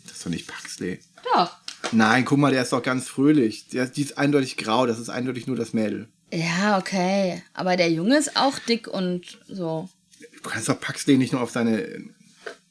Das 0.04 0.16
ist 0.16 0.26
doch 0.26 0.30
nicht 0.30 0.48
Paxley. 0.48 0.98
Doch. 1.34 1.56
Nein, 1.92 2.24
guck 2.24 2.38
mal, 2.38 2.50
der 2.52 2.62
ist 2.62 2.72
doch 2.72 2.82
ganz 2.82 3.06
fröhlich. 3.08 3.68
Der, 3.68 3.86
die 3.86 4.02
ist 4.02 4.18
eindeutig 4.18 4.56
grau, 4.56 4.86
das 4.86 4.98
ist 4.98 5.10
eindeutig 5.10 5.46
nur 5.46 5.56
das 5.56 5.72
Mädel. 5.74 6.08
Ja, 6.32 6.76
okay. 6.78 7.42
Aber 7.54 7.76
der 7.76 7.90
Junge 7.92 8.16
ist 8.18 8.36
auch 8.36 8.58
dick 8.58 8.88
und 8.88 9.38
so. 9.48 9.88
Du 10.42 10.48
kannst 10.48 10.68
doch 10.68 10.80
Paxley 10.80 11.18
nicht 11.18 11.32
nur 11.32 11.40
auf 11.42 11.50
seine. 11.52 11.86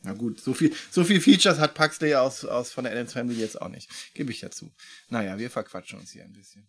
Na 0.04 0.14
gut, 0.14 0.40
so 0.40 0.54
viel, 0.54 0.74
so 0.90 1.04
viel 1.04 1.22
Features 1.22 1.60
hat 1.60 1.76
Paxley 1.76 2.16
aus, 2.16 2.44
aus 2.44 2.72
von 2.72 2.84
der 2.84 2.94
Adams 2.94 3.14
Family 3.14 3.40
jetzt 3.40 3.62
auch 3.62 3.70
nicht. 3.70 3.90
Gebe 4.14 4.32
ich 4.32 4.40
dazu. 4.40 4.72
Naja, 5.10 5.38
wir 5.38 5.50
verquatschen 5.52 6.00
uns 6.00 6.12
hier 6.12 6.24
ein 6.24 6.34
bisschen. 6.34 6.68